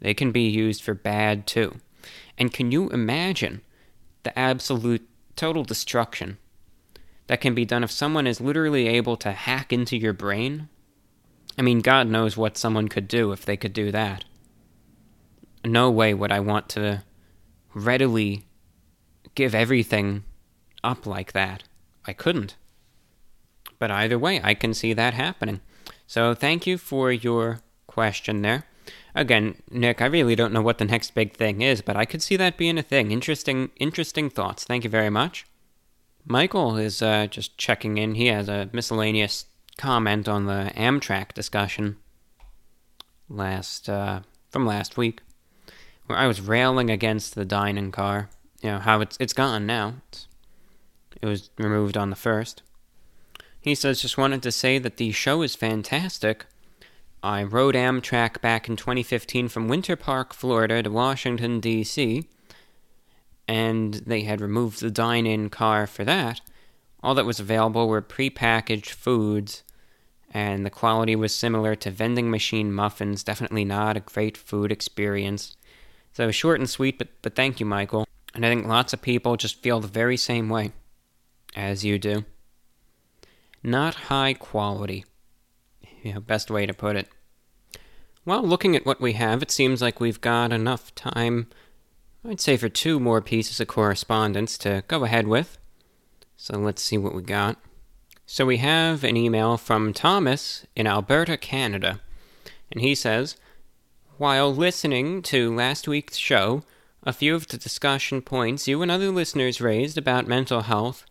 [0.00, 1.76] They can be used for bad too.
[2.36, 3.62] And can you imagine
[4.22, 6.38] the absolute total destruction
[7.26, 10.68] that can be done if someone is literally able to hack into your brain
[11.58, 14.24] I mean, God knows what someone could do if they could do that.
[15.64, 17.02] No way would I want to
[17.74, 18.44] readily
[19.34, 20.24] give everything
[20.84, 21.64] up like that.
[22.06, 22.56] I couldn't.
[23.78, 25.60] But either way, I can see that happening.
[26.06, 28.64] So thank you for your question there.
[29.14, 32.22] Again, Nick, I really don't know what the next big thing is, but I could
[32.22, 33.10] see that being a thing.
[33.10, 34.64] Interesting, interesting thoughts.
[34.64, 35.46] Thank you very much.
[36.24, 38.14] Michael is uh, just checking in.
[38.14, 39.46] He has a miscellaneous
[39.78, 41.96] comment on the Amtrak discussion
[43.28, 44.20] last uh,
[44.50, 45.20] from last week,
[46.06, 48.28] where I was railing against the dining car.
[48.62, 49.94] You know how it's it's gone now.
[50.08, 50.28] It's,
[51.20, 52.62] it was removed on the first.
[53.60, 56.46] He says, just wanted to say that the show is fantastic.
[57.20, 62.28] I rode Amtrak back in 2015 from Winter Park, Florida to Washington, D.C.,
[63.48, 66.40] and they had removed the dine in car for that.
[67.02, 69.64] All that was available were prepackaged foods,
[70.36, 73.24] and the quality was similar to vending machine muffins.
[73.24, 75.56] Definitely not a great food experience.
[76.12, 78.06] So short and sweet, but, but thank you, Michael.
[78.34, 80.72] And I think lots of people just feel the very same way
[81.56, 82.26] as you do
[83.62, 85.06] not high quality.
[86.02, 87.08] Yeah, best way to put it.
[88.26, 91.46] Well, looking at what we have, it seems like we've got enough time,
[92.28, 95.56] I'd say, for two more pieces of correspondence to go ahead with.
[96.36, 97.56] So let's see what we got.
[98.28, 102.00] So we have an email from Thomas in Alberta, Canada.
[102.72, 103.36] And he says,
[104.18, 106.64] While listening to last week's show,
[107.04, 111.06] a few of the discussion points you and other listeners raised about mental health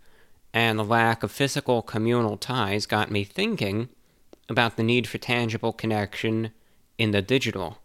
[0.53, 3.87] and the lack of physical communal ties got me thinking
[4.49, 6.51] about the need for tangible connection
[6.97, 7.77] in the digital.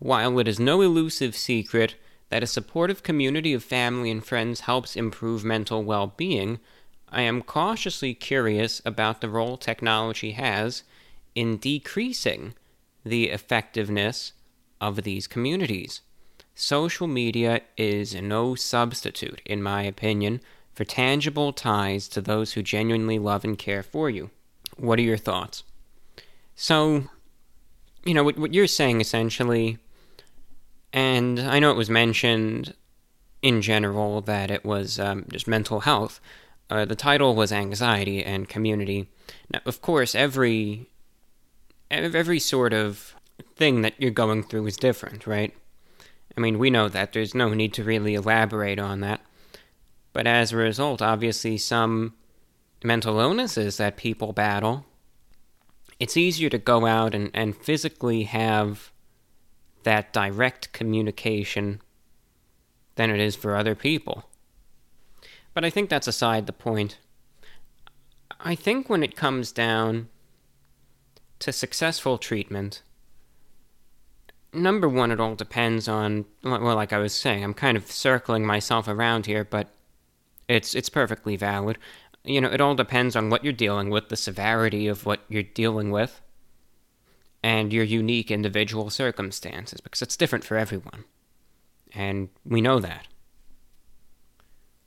[0.00, 1.94] While it is no elusive secret
[2.30, 6.58] that a supportive community of family and friends helps improve mental well being,
[7.10, 10.84] I am cautiously curious about the role technology has
[11.34, 12.54] in decreasing
[13.04, 14.32] the effectiveness
[14.80, 16.02] of these communities.
[16.54, 20.40] Social media is no substitute, in my opinion,
[20.74, 24.30] for tangible ties to those who genuinely love and care for you.
[24.76, 25.62] What are your thoughts?
[26.54, 27.04] So,
[28.04, 29.78] you know, what, what you're saying essentially,
[30.92, 32.74] and I know it was mentioned
[33.42, 36.20] in general that it was um, just mental health.
[36.70, 39.08] Uh, the title was anxiety and community.
[39.52, 40.86] Now, of course, every
[41.90, 43.16] every sort of
[43.56, 45.52] thing that you're going through is different, right?
[46.36, 47.12] I mean, we know that.
[47.12, 49.20] There's no need to really elaborate on that.
[50.12, 52.14] But as a result, obviously, some
[52.84, 54.86] mental illnesses that people battle,
[55.98, 58.92] it's easier to go out and, and physically have
[59.82, 61.80] that direct communication
[62.94, 64.29] than it is for other people.
[65.54, 66.98] But I think that's aside the point.
[68.38, 70.08] I think when it comes down
[71.40, 72.82] to successful treatment,
[74.52, 78.46] number one, it all depends on, well, like I was saying, I'm kind of circling
[78.46, 79.68] myself around here, but
[80.48, 81.78] it's it's perfectly valid.
[82.24, 85.42] You know, it all depends on what you're dealing with, the severity of what you're
[85.42, 86.20] dealing with,
[87.42, 91.04] and your unique individual circumstances, because it's different for everyone.
[91.92, 93.06] And we know that.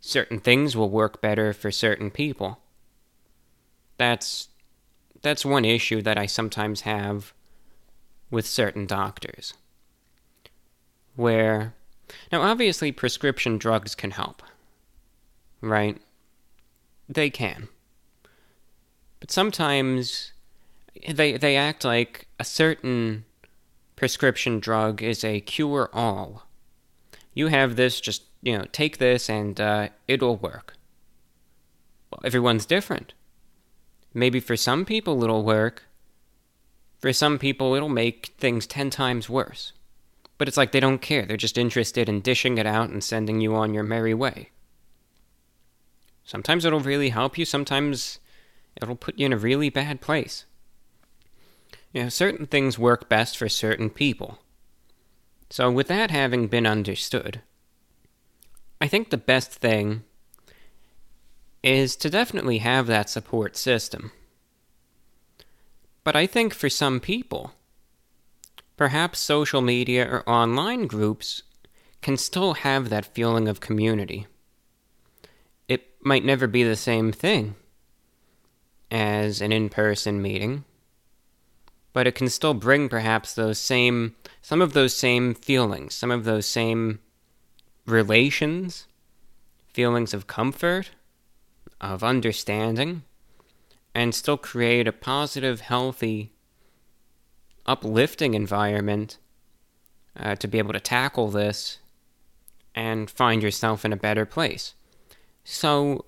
[0.05, 2.59] Certain things will work better for certain people.
[3.97, 4.49] That's
[5.21, 7.33] that's one issue that I sometimes have
[8.29, 9.53] with certain doctors.
[11.15, 11.73] Where
[12.31, 14.43] now obviously prescription drugs can help
[15.63, 15.97] right?
[17.07, 17.69] They can.
[19.19, 20.33] But sometimes
[21.09, 23.25] they they act like a certain
[23.95, 26.45] prescription drug is a cure all.
[27.33, 30.75] You have this, just you know, take this and uh, it'll work.
[32.11, 33.13] Well, everyone's different.
[34.13, 35.83] Maybe for some people it'll work.
[36.99, 39.71] For some people it'll make things ten times worse.
[40.37, 41.25] But it's like they don't care.
[41.25, 44.49] They're just interested in dishing it out and sending you on your merry way.
[46.25, 48.19] Sometimes it'll really help you, sometimes
[48.81, 50.45] it'll put you in a really bad place.
[51.93, 54.39] You know, certain things work best for certain people.
[55.49, 57.41] So, with that having been understood,
[58.83, 60.03] I think the best thing
[61.63, 64.11] is to definitely have that support system.
[66.03, 67.53] But I think for some people,
[68.75, 71.43] perhaps social media or online groups
[72.01, 74.27] can still have that feeling of community
[75.69, 77.55] It might never be the same thing
[78.91, 80.65] as an in person meeting,
[81.93, 86.25] but it can still bring perhaps those same, some of those same feelings, some of
[86.25, 86.99] those same
[87.85, 88.87] relations,
[89.73, 90.91] feelings of comfort,
[91.81, 93.03] of understanding,
[93.93, 96.31] and still create a positive, healthy
[97.65, 99.17] uplifting environment
[100.17, 101.79] uh, to be able to tackle this
[102.75, 104.73] and find yourself in a better place.
[105.43, 106.05] So,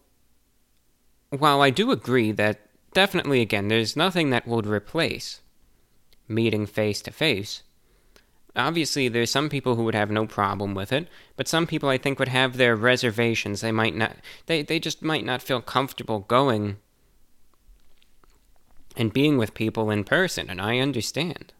[1.30, 5.42] while I do agree that definitely, again, there's nothing that would replace
[6.28, 7.62] meeting face to face,
[8.56, 11.98] obviously there's some people who would have no problem with it, but some people I
[11.98, 13.62] think would have their reservations.
[13.62, 14.16] They might not,
[14.46, 16.78] they, they just might not feel comfortable going
[18.96, 21.54] and being with people in person, and I understand.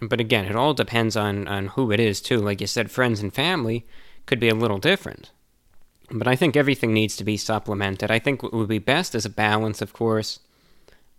[0.00, 2.38] But again, it all depends on, on who it is, too.
[2.38, 3.86] Like you said, friends and family
[4.26, 5.30] could be a little different.
[6.10, 8.10] But I think everything needs to be supplemented.
[8.10, 10.40] I think what would be best is a balance, of course,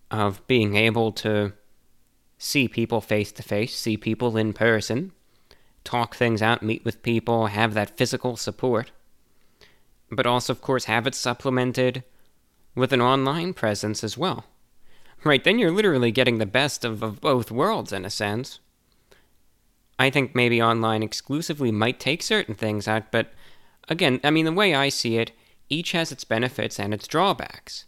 [0.09, 1.53] of being able to
[2.39, 5.11] see people face to face, see people in person,
[5.83, 8.91] talk things out, meet with people, have that physical support.
[10.09, 12.03] But also, of course, have it supplemented
[12.73, 14.45] with an online presence as well.
[15.23, 18.59] Right, then you're literally getting the best of, of both worlds in a sense.
[19.99, 23.33] I think maybe online exclusively might take certain things out, but
[23.89, 25.33] again, I mean, the way I see it,
[25.67, 27.83] each has its benefits and its drawbacks.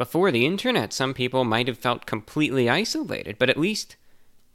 [0.00, 3.96] Before the internet, some people might have felt completely isolated, but at least,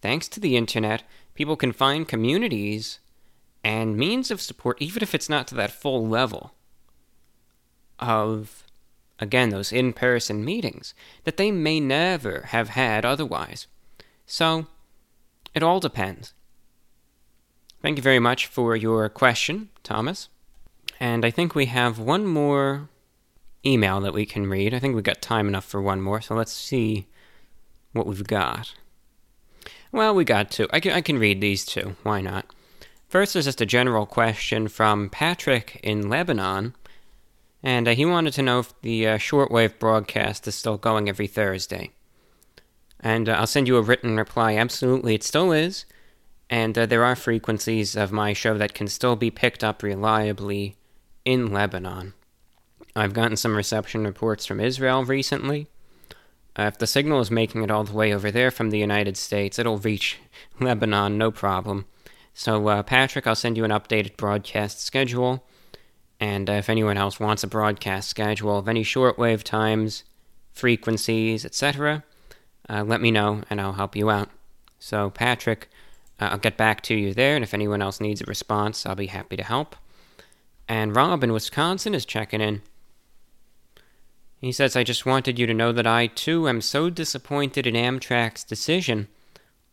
[0.01, 1.03] thanks to the internet,
[1.35, 2.97] people can find communities
[3.63, 6.55] and means of support, even if it's not to that full level
[7.99, 8.63] of,
[9.19, 10.95] again, those in person meetings
[11.25, 13.67] that they may never have had otherwise.
[14.25, 14.65] So,
[15.53, 16.33] it all depends.
[17.83, 20.27] Thank you very much for your question, Thomas.
[20.99, 22.89] And I think we have one more
[23.65, 24.73] email that we can read.
[24.73, 27.07] I think we've got time enough for one more, so let's see
[27.93, 28.73] what we've got.
[29.91, 30.67] Well, we got two.
[30.71, 31.95] I can, I can read these two.
[32.03, 32.45] Why not?
[33.07, 36.75] First is just a general question from Patrick in Lebanon,
[37.63, 41.27] and uh, he wanted to know if the uh, shortwave broadcast is still going every
[41.27, 41.91] Thursday.
[42.99, 44.55] And uh, I'll send you a written reply.
[44.55, 45.85] Absolutely, it still is.
[46.49, 50.75] And uh, there are frequencies of my show that can still be picked up reliably
[51.23, 52.13] in Lebanon.
[52.95, 55.67] I've gotten some reception reports from Israel recently.
[56.57, 59.17] Uh, if the signal is making it all the way over there from the United
[59.17, 60.19] States, it'll reach
[60.59, 61.85] Lebanon no problem.
[62.33, 65.45] So, uh, Patrick, I'll send you an updated broadcast schedule.
[66.19, 70.03] And uh, if anyone else wants a broadcast schedule of any shortwave times,
[70.53, 72.03] frequencies, etc.,
[72.69, 74.29] uh, let me know and I'll help you out.
[74.79, 75.69] So, Patrick,
[76.19, 78.95] uh, I'll get back to you there, and if anyone else needs a response, I'll
[78.95, 79.75] be happy to help.
[80.67, 82.61] And Rob in Wisconsin is checking in.
[84.45, 87.73] He says, I just wanted you to know that I, too, am so disappointed in
[87.73, 89.07] Amtrak's decision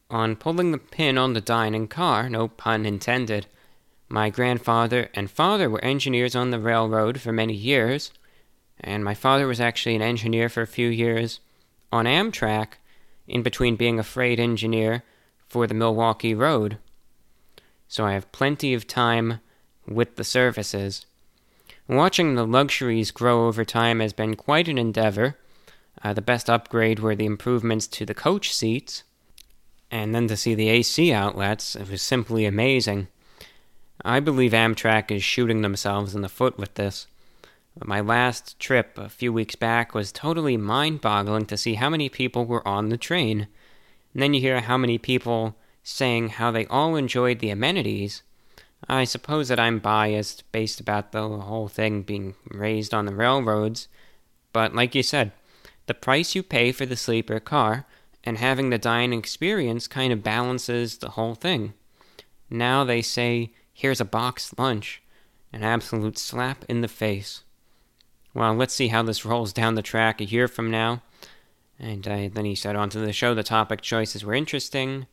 [0.08, 3.48] on pulling the pin on the dining car, no pun intended.
[4.08, 8.12] My grandfather and father were engineers on the railroad for many years,
[8.80, 11.40] and my father was actually an engineer for a few years
[11.92, 12.78] on Amtrak,
[13.28, 15.02] in between being a freight engineer
[15.46, 16.78] for the Milwaukee Road.
[17.88, 19.40] So I have plenty of time
[19.86, 21.04] with the services.
[21.92, 25.36] Watching the luxuries grow over time has been quite an endeavor.
[26.02, 29.02] Uh, the best upgrade were the improvements to the coach seats,
[29.90, 33.08] and then to see the AC outlets, it was simply amazing.
[34.02, 37.08] I believe Amtrak is shooting themselves in the foot with this.
[37.84, 42.08] My last trip a few weeks back was totally mind boggling to see how many
[42.08, 43.48] people were on the train.
[44.14, 48.22] And then you hear how many people saying how they all enjoyed the amenities.
[48.88, 53.88] I suppose that I'm biased based about the whole thing being raised on the railroads,
[54.52, 55.32] but like you said,
[55.86, 57.86] the price you pay for the sleeper car
[58.24, 61.74] and having the dining experience kind of balances the whole thing.
[62.50, 65.02] Now they say, here's a box lunch,
[65.52, 67.42] an absolute slap in the face.
[68.34, 71.02] Well, let's see how this rolls down the track a year from now.
[71.78, 75.06] And uh, then he said, onto the show, the topic choices were interesting,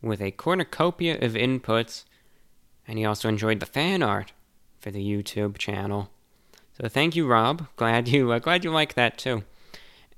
[0.00, 2.04] with a cornucopia of inputs,
[2.86, 4.32] and he also enjoyed the fan art
[4.78, 6.10] for the YouTube channel.
[6.80, 7.66] So thank you, Rob.
[7.76, 9.44] Glad you uh, glad you like that too.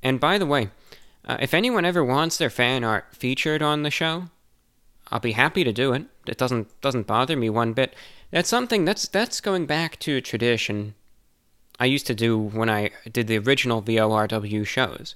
[0.02, 0.70] And by the way,
[1.24, 4.24] uh, if anyone ever wants their fan art featured on the show,
[5.10, 6.04] I'll be happy to do it.
[6.26, 7.94] It doesn't doesn't bother me one bit.
[8.30, 10.94] That's something that's that's going back to a tradition
[11.80, 15.14] I used to do when I did the original VORW shows.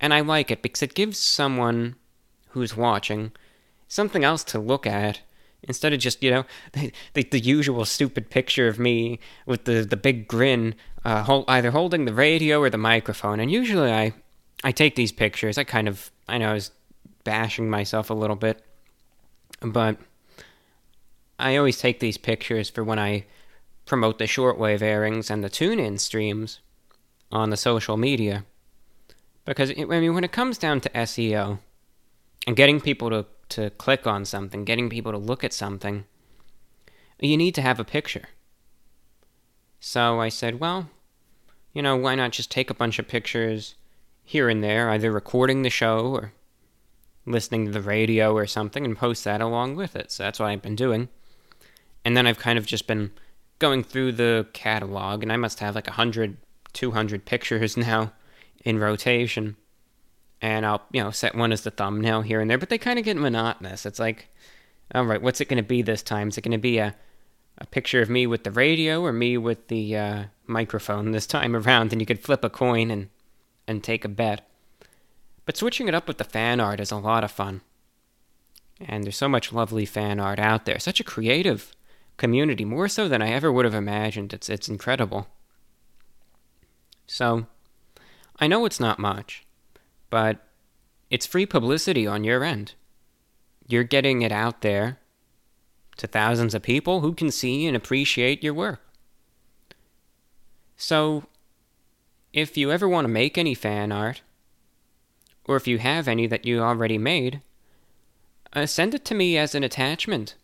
[0.00, 1.96] And I like it because it gives someone
[2.48, 3.32] who's watching
[3.88, 5.20] something else to look at
[5.64, 9.84] instead of just, you know, the, the, the usual stupid picture of me with the,
[9.84, 10.74] the big grin,
[11.04, 13.40] uh, hold, either holding the radio or the microphone.
[13.40, 14.12] And usually I,
[14.64, 15.58] I take these pictures.
[15.58, 16.70] I kind of, I know I was
[17.24, 18.64] bashing myself a little bit,
[19.60, 19.96] but
[21.38, 23.24] I always take these pictures for when I
[23.86, 26.60] promote the shortwave airings and the tune in streams
[27.30, 28.44] on the social media.
[29.44, 31.58] Because, I mean, when it comes down to SEO,
[32.46, 36.04] and getting people to, to click on something, getting people to look at something,
[37.20, 38.28] you need to have a picture.
[39.80, 40.90] So I said, well,
[41.72, 43.74] you know, why not just take a bunch of pictures
[44.24, 46.32] here and there, either recording the show or
[47.26, 50.10] listening to the radio or something, and post that along with it.
[50.10, 51.08] So that's what I've been doing.
[52.04, 53.12] And then I've kind of just been
[53.58, 56.36] going through the catalog, and I must have like 100,
[56.72, 58.12] 200 pictures now
[58.64, 59.56] in rotation.
[60.42, 62.98] And I'll, you know, set one as the thumbnail here and there, but they kind
[62.98, 63.86] of get monotonous.
[63.86, 64.28] It's like,
[64.94, 66.28] all right, what's it going to be this time?
[66.28, 66.96] Is it going to be a,
[67.58, 71.54] a picture of me with the radio or me with the uh, microphone this time
[71.56, 71.92] around?
[71.92, 73.08] And you could flip a coin and,
[73.68, 74.46] and take a bet.
[75.46, 77.62] But switching it up with the fan art is a lot of fun.
[78.80, 80.80] And there's so much lovely fan art out there.
[80.80, 81.74] Such a creative
[82.16, 84.32] community, more so than I ever would have imagined.
[84.32, 85.28] It's it's incredible.
[87.06, 87.46] So,
[88.38, 89.44] I know it's not much,
[90.12, 90.44] but
[91.08, 92.74] it's free publicity on your end.
[93.66, 94.98] You're getting it out there
[95.96, 98.82] to thousands of people who can see and appreciate your work.
[100.76, 101.24] So,
[102.34, 104.20] if you ever want to make any fan art,
[105.46, 107.40] or if you have any that you already made,
[108.52, 110.34] uh, send it to me as an attachment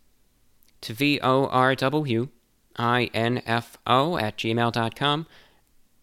[0.81, 2.29] to V-O-R-W-I-N-F-O
[4.17, 5.27] at gmail.com,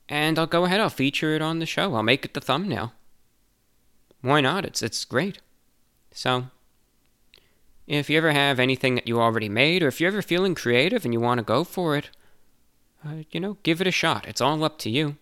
[0.07, 1.95] and I'll go ahead, I'll feature it on the show.
[1.95, 2.93] I'll make it the thumbnail.
[4.25, 4.65] Why not?
[4.65, 5.37] It's, it's great.
[6.11, 6.47] So,
[7.85, 11.05] if you ever have anything that you already made, or if you're ever feeling creative
[11.05, 12.09] and you want to go for it,
[13.05, 14.27] uh, you know, give it a shot.
[14.27, 15.17] It's all up to you.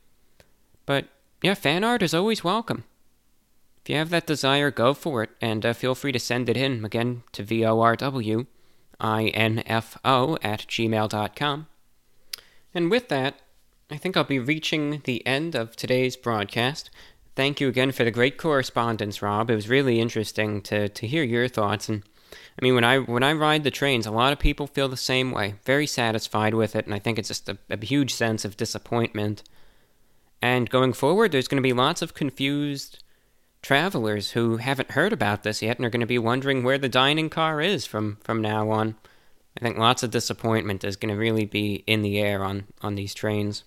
[0.86, 1.10] But,
[1.42, 2.86] yeah, fan art is always welcome.
[3.84, 6.56] If you have that desire, go for it, and uh, feel free to send it
[6.56, 8.46] in, again, to V-O-R-W
[9.04, 11.68] info at gmail.com.
[12.74, 13.36] And with that,
[13.92, 16.90] I think I'll be reaching the end of today's broadcast.
[17.36, 19.50] Thank you again for the great correspondence, Rob.
[19.50, 21.90] It was really interesting to, to hear your thoughts.
[21.90, 24.88] And I mean, when I when I ride the trains, a lot of people feel
[24.88, 25.56] the same way.
[25.66, 29.44] Very satisfied with it, and I think it's just a, a huge sense of disappointment.
[30.42, 33.04] And going forward, there's going to be lots of confused
[33.64, 36.90] travelers who haven't heard about this yet and are going to be wondering where the
[36.90, 38.96] dining car is from, from now on.
[39.58, 42.96] I think lots of disappointment is going to really be in the air on, on
[42.96, 43.64] these trains.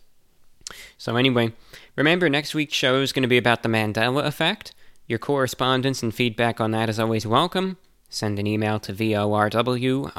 [0.98, 1.52] So, anyway,
[1.94, 4.74] remember next week's show is going to be about the Mandela effect.
[5.06, 7.78] Your correspondence and feedback on that is always welcome.
[8.08, 10.10] Send an email to vorwinfo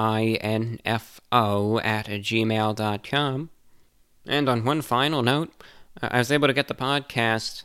[1.83, 3.49] at gmail.com.
[4.27, 5.51] And on one final note,
[6.01, 7.63] I was able to get the podcast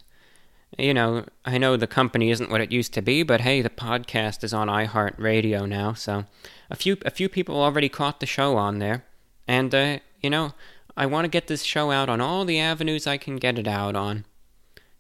[0.79, 3.71] you know, I know the company isn't what it used to be, but hey, the
[3.71, 6.25] podcast is on iHeartRadio now, so
[6.71, 9.05] a few a few people already caught the show on there,
[9.47, 10.55] and uh, you know,
[10.97, 13.66] I want to get this show out on all the avenues I can get it
[13.66, 14.24] out on.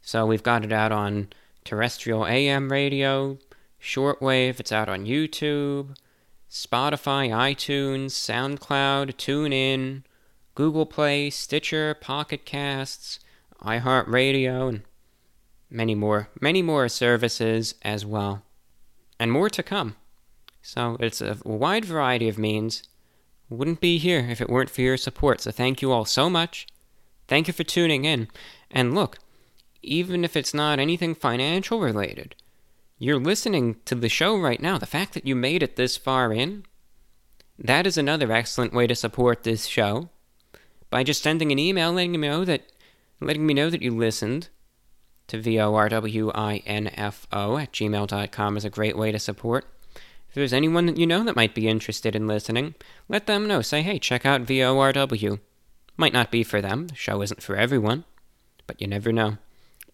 [0.00, 1.28] So we've got it out on
[1.64, 3.38] terrestrial AM radio,
[3.80, 4.58] shortwave.
[4.58, 5.96] It's out on YouTube,
[6.50, 10.02] Spotify, iTunes, SoundCloud, TuneIn,
[10.54, 13.20] Google Play, Stitcher, Pocket Casts,
[13.62, 14.82] iHeartRadio, and
[15.70, 18.42] many more, many more services as well,
[19.18, 19.96] and more to come.
[20.62, 22.82] So it's a wide variety of means.
[23.52, 25.42] Wouldn't be here if it weren't for your support.
[25.42, 26.66] So thank you all so much.
[27.28, 28.28] Thank you for tuning in.
[28.70, 29.18] And look,
[29.82, 32.34] even if it's not anything financial related,
[32.98, 34.78] you're listening to the show right now.
[34.78, 36.64] The fact that you made it this far in,
[37.58, 40.08] that is another excellent way to support this show
[40.88, 42.62] by just sending an email letting me know that
[43.20, 44.48] letting me know that you listened
[45.28, 45.96] to V-O-R-W-I-N-F-O
[47.56, 49.66] at gmail.com is a great way to support.
[50.32, 52.74] If there's anyone that you know that might be interested in listening,
[53.06, 53.60] let them know.
[53.60, 55.40] Say, hey, check out VORW.
[55.98, 58.04] Might not be for them, the show isn't for everyone,
[58.66, 59.36] but you never know.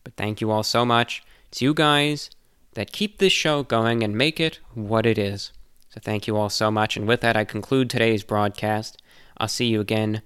[0.04, 1.24] But thank you all so much.
[1.48, 2.30] It's you guys
[2.74, 5.50] that keep this show going and make it what it is.
[5.90, 6.96] So thank you all so much.
[6.96, 9.02] And with that, I conclude today's broadcast.
[9.38, 10.22] I'll see you again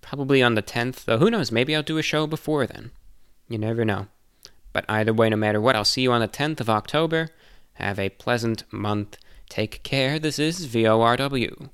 [0.00, 2.92] probably on the 10th, though who knows, maybe I'll do a show before then.
[3.48, 4.06] You never know.
[4.72, 7.30] But either way, no matter what, I'll see you on the 10th of October.
[7.72, 9.18] Have a pleasant month.
[9.48, 10.18] Take care.
[10.18, 11.70] This is VORW.